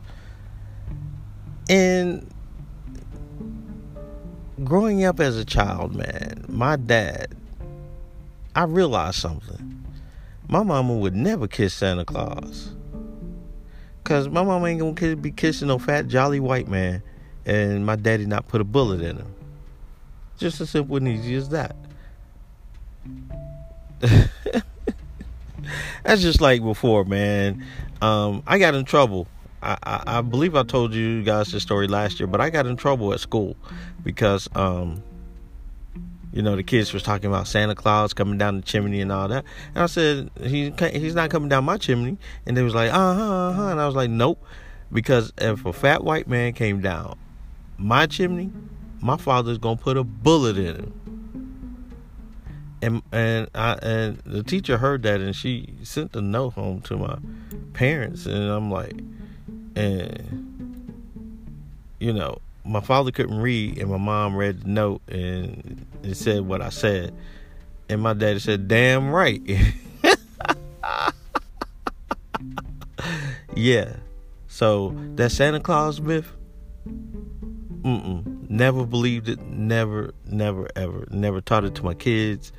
And 1.69 2.33
growing 4.63 5.05
up 5.05 5.19
as 5.19 5.37
a 5.37 5.45
child, 5.45 5.97
man, 5.97 6.45
my 6.47 6.77
dad, 6.77 7.35
I 8.55 8.67
realized 8.67 9.17
something. 9.17 9.85
My 10.49 10.63
mama 10.63 10.95
would 10.95 11.17
never 11.17 11.49
kiss 11.49 11.75
Santa 11.75 12.05
Claus. 12.05 12.73
Cause 14.05 14.29
my 14.29 14.45
mama 14.45 14.69
ain't 14.69 14.79
gonna 14.79 15.17
be 15.17 15.33
kissing 15.33 15.67
no 15.67 15.81
fat 15.81 16.07
jolly 16.07 16.39
white 16.39 16.69
man, 16.69 17.03
and 17.47 17.85
my 17.85 17.97
daddy 17.97 18.27
not 18.27 18.47
put 18.47 18.61
a 18.61 18.65
bullet 18.65 19.01
in 19.01 19.17
him. 19.17 19.35
Just 20.39 20.61
as 20.61 20.71
simple 20.71 20.99
and 20.99 21.09
easy 21.09 21.35
as 21.35 21.49
that. 21.49 21.75
That's 26.03 26.23
just 26.23 26.41
like 26.41 26.63
before, 26.63 27.05
man. 27.05 27.65
Um, 28.01 28.43
I 28.47 28.59
got 28.59 28.75
in 28.75 28.85
trouble. 28.85 29.29
I, 29.63 29.79
I, 29.83 30.03
I, 30.19 30.21
believe 30.23 30.57
I 30.57 30.65
told 30.65 30.93
you 30.93 31.23
guys 31.23 31.53
this 31.53 31.63
story 31.63 31.87
last 31.87 32.19
year, 32.19 32.27
but 32.27 32.41
I 32.41 32.51
got 32.51 32.67
in 32.67 32.77
trouble 32.77 33.13
at 33.13 33.21
school 33.21 33.57
because, 34.03 34.49
um, 34.57 35.01
you 36.33 36.43
know, 36.43 36.57
the 36.57 36.65
kids 36.65 36.93
was 36.93 37.05
talking 37.05 37.27
about 37.27 37.47
Santa 37.47 37.77
Claus 37.77 38.13
coming 38.13 38.39
down 38.39 38.57
the 38.57 38.63
chimney 38.63 39.01
and 39.01 39.13
all 39.13 39.29
that, 39.29 39.45
and 39.75 39.85
I 39.85 39.87
said 39.87 40.31
he 40.43 40.73
he's 40.93 41.15
not 41.15 41.31
coming 41.31 41.49
down 41.49 41.65
my 41.65 41.77
chimney, 41.77 42.17
and 42.45 42.57
they 42.57 42.63
was 42.63 42.75
like, 42.75 42.91
uh 42.91 43.15
huh, 43.15 43.23
uh 43.23 43.53
huh, 43.53 43.69
and 43.69 43.81
I 43.81 43.87
was 43.87 43.95
like, 43.95 44.11
nope, 44.11 44.43
because 44.91 45.33
if 45.39 45.65
a 45.65 45.73
fat 45.73 46.03
white 46.03 46.27
man 46.27 46.55
came 46.55 46.81
down 46.81 47.17
my 47.79 48.07
chimney, 48.07 48.51
my 49.01 49.17
father's 49.17 49.59
gonna 49.59 49.77
put 49.77 49.97
a 49.97 50.03
bullet 50.03 50.57
in 50.57 50.75
him 50.75 51.02
and 52.83 53.03
and 53.13 53.49
I 53.55 53.75
and 53.75 54.19
the 54.27 54.43
teacher 54.43 54.77
heard 54.77 55.05
that 55.05 55.21
and 55.21 55.35
she 55.35 55.73
sent 55.85 56.15
a 56.17 56.21
note 56.21 56.55
home 56.55 56.81
to 56.83 56.97
my 56.97 57.17
parents 57.73 58.27
and 58.27 58.51
I'm 58.51 58.71
like 58.71 59.01
and 59.77 61.75
you 62.01 62.13
know 62.13 62.39
my 62.65 62.81
father 62.81 63.11
couldn't 63.11 63.39
read 63.41 63.79
and 63.79 63.91
my 63.91 63.97
mom 63.97 64.37
read 64.37 64.63
the 64.63 64.69
note 64.69 65.01
and 65.09 65.87
it 66.03 66.17
said 66.17 66.43
what 66.43 66.61
I 66.61 66.69
said. 66.69 67.15
And 67.89 68.01
my 68.01 68.13
daddy 68.15 68.39
said 68.39 68.69
damn 68.69 69.11
right. 69.11 69.41
Yeah. 73.55 73.97
So 74.49 74.97
that 75.17 75.31
Santa 75.31 75.61
Claus 75.61 76.01
myth 76.01 76.33
mm-mm. 76.87 78.51
Never 78.51 78.87
believed 78.87 79.29
it. 79.29 79.41
Never 79.41 80.15
never 80.27 80.69
ever. 80.75 81.07
Never 81.11 81.41
taught 81.41 81.65
it 81.65 81.75
to 81.77 81.85
my 81.85 81.95
kids 81.95 82.53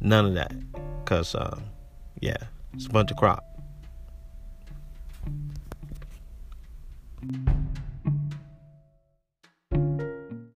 None 0.00 0.26
of 0.26 0.34
that. 0.34 0.54
Because, 1.04 1.34
uh, 1.34 1.58
yeah, 2.20 2.36
it's 2.74 2.86
a 2.86 2.90
bunch 2.90 3.10
of 3.10 3.16
crap. 3.16 3.44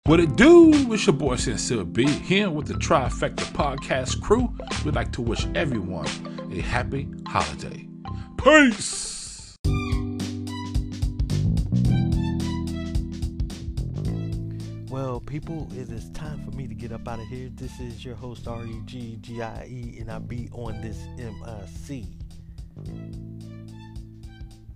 What 0.05 0.19
it 0.19 0.35
do? 0.35 0.71
It's 0.93 1.07
your 1.07 1.15
boy 1.15 1.37
Sincere 1.37 1.83
B 1.83 2.07
here 2.07 2.49
with 2.49 2.67
the 2.67 2.75
Trifecta 2.75 3.45
Podcast 3.53 4.21
crew. 4.21 4.53
We'd 4.85 4.95
like 4.95 5.11
to 5.13 5.21
wish 5.21 5.47
everyone 5.55 6.07
a 6.51 6.61
happy 6.61 7.09
holiday. 7.25 7.87
Peace! 8.37 9.12
People, 15.33 15.67
it 15.75 15.89
is 15.89 16.11
time 16.11 16.45
for 16.45 16.55
me 16.55 16.67
to 16.67 16.75
get 16.75 16.91
up 16.91 17.07
out 17.07 17.17
of 17.17 17.25
here. 17.25 17.49
This 17.55 17.79
is 17.79 18.05
your 18.05 18.13
host, 18.13 18.47
R 18.47 18.67
E 18.67 18.81
G 18.85 19.17
G 19.19 19.41
I 19.41 19.65
E, 19.65 19.97
and 19.99 20.11
I 20.11 20.19
be 20.19 20.47
on 20.51 20.79
this 20.79 21.07
MIC. 21.17 22.05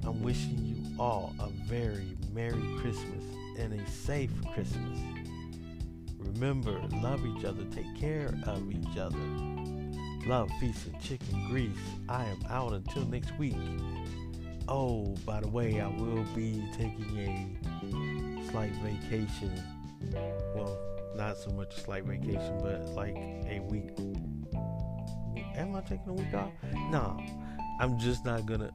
I'm 0.04 0.24
wishing 0.24 0.58
you 0.58 1.00
all 1.00 1.36
a 1.40 1.50
very 1.70 2.18
Merry 2.34 2.76
Christmas 2.80 3.24
and 3.60 3.80
a 3.80 3.88
safe 3.88 4.32
Christmas. 4.52 5.00
Remember, 6.18 6.82
love 7.04 7.24
each 7.28 7.46
other, 7.46 7.64
take 7.66 7.96
care 7.96 8.34
of 8.48 8.72
each 8.72 8.98
other. 8.98 9.20
Love, 10.26 10.50
peace, 10.60 10.88
and 10.88 11.00
chicken 11.00 11.48
grease. 11.52 11.70
I 12.10 12.26
am 12.26 12.40
out 12.50 12.74
until 12.74 13.06
next 13.06 13.38
week. 13.38 13.58
Oh, 14.68 15.16
by 15.24 15.40
the 15.40 15.50
way, 15.50 15.82
I 15.82 15.88
will 15.88 16.26
be 16.36 16.64
taking 16.76 17.16
a 17.20 18.50
slight 18.50 18.72
vacation 18.78 19.54
well, 20.56 20.78
not 21.16 21.38
so 21.38 21.52
much 21.52 21.76
a 21.76 21.80
slight 21.80 22.04
vacation, 22.04 22.60
but 22.62 22.90
like 22.90 23.16
a 23.16 23.62
week. 23.70 23.90
Am 25.56 25.76
I 25.76 25.82
taking 25.82 26.10
a 26.10 26.14
week 26.14 26.34
off? 26.34 26.52
No, 26.92 27.20
I'm 27.80 27.98
just 28.00 28.26
not 28.26 28.46
gonna 28.46 28.72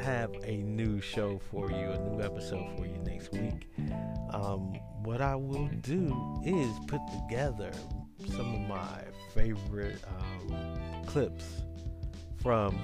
have 0.00 0.30
a 0.44 0.56
new 0.56 1.00
show 1.00 1.40
for 1.50 1.70
you, 1.70 1.90
a 1.90 1.98
new 1.98 2.22
episode 2.22 2.76
for 2.76 2.86
you 2.86 2.98
next 3.04 3.32
week. 3.32 3.68
Um, 4.32 4.74
what 5.04 5.20
I 5.20 5.34
will 5.34 5.68
do 5.80 6.40
is 6.44 6.68
put 6.86 7.00
together 7.08 7.72
some 8.36 8.54
of 8.54 8.60
my 8.68 9.04
favorite 9.34 9.98
um, 10.18 11.04
clips 11.06 11.62
from 12.42 12.78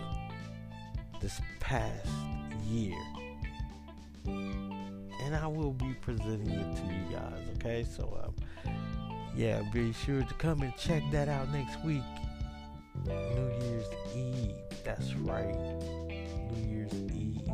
this 1.21 1.41
past 1.61 2.09
year 2.67 2.97
and 5.23 5.35
I 5.35 5.47
will 5.47 5.73
be 5.73 5.95
presenting 6.01 6.51
it 6.51 6.77
to 6.77 6.83
you 6.83 7.05
guys. 7.11 7.47
Okay, 7.57 7.85
so 7.85 8.19
um, 8.25 8.73
yeah, 9.37 9.63
be 9.73 9.93
sure 9.93 10.23
to 10.23 10.35
come 10.35 10.63
and 10.63 10.77
check 10.77 11.03
that 11.13 11.29
out 11.29 11.51
next 11.51 11.83
week. 11.85 12.03
New 13.05 13.53
Year's 13.61 13.87
Eve. 14.15 14.55
That's 14.85 15.15
right, 15.15 15.55
New 16.51 16.69
Year's 16.69 16.95
Eve. 17.13 17.49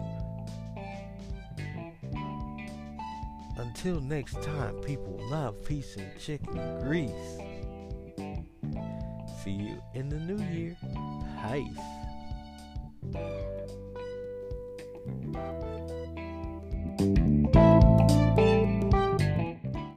Until 3.56 4.00
next 4.00 4.42
time, 4.42 4.76
people 4.80 5.18
love, 5.30 5.64
peace, 5.64 5.96
and 5.96 6.10
chicken 6.18 6.80
grease. 6.80 7.10
See 9.42 9.50
you 9.50 9.82
in 9.94 10.08
the 10.08 10.18
new 10.18 10.42
year. 10.52 10.76
Heist. 11.42 11.78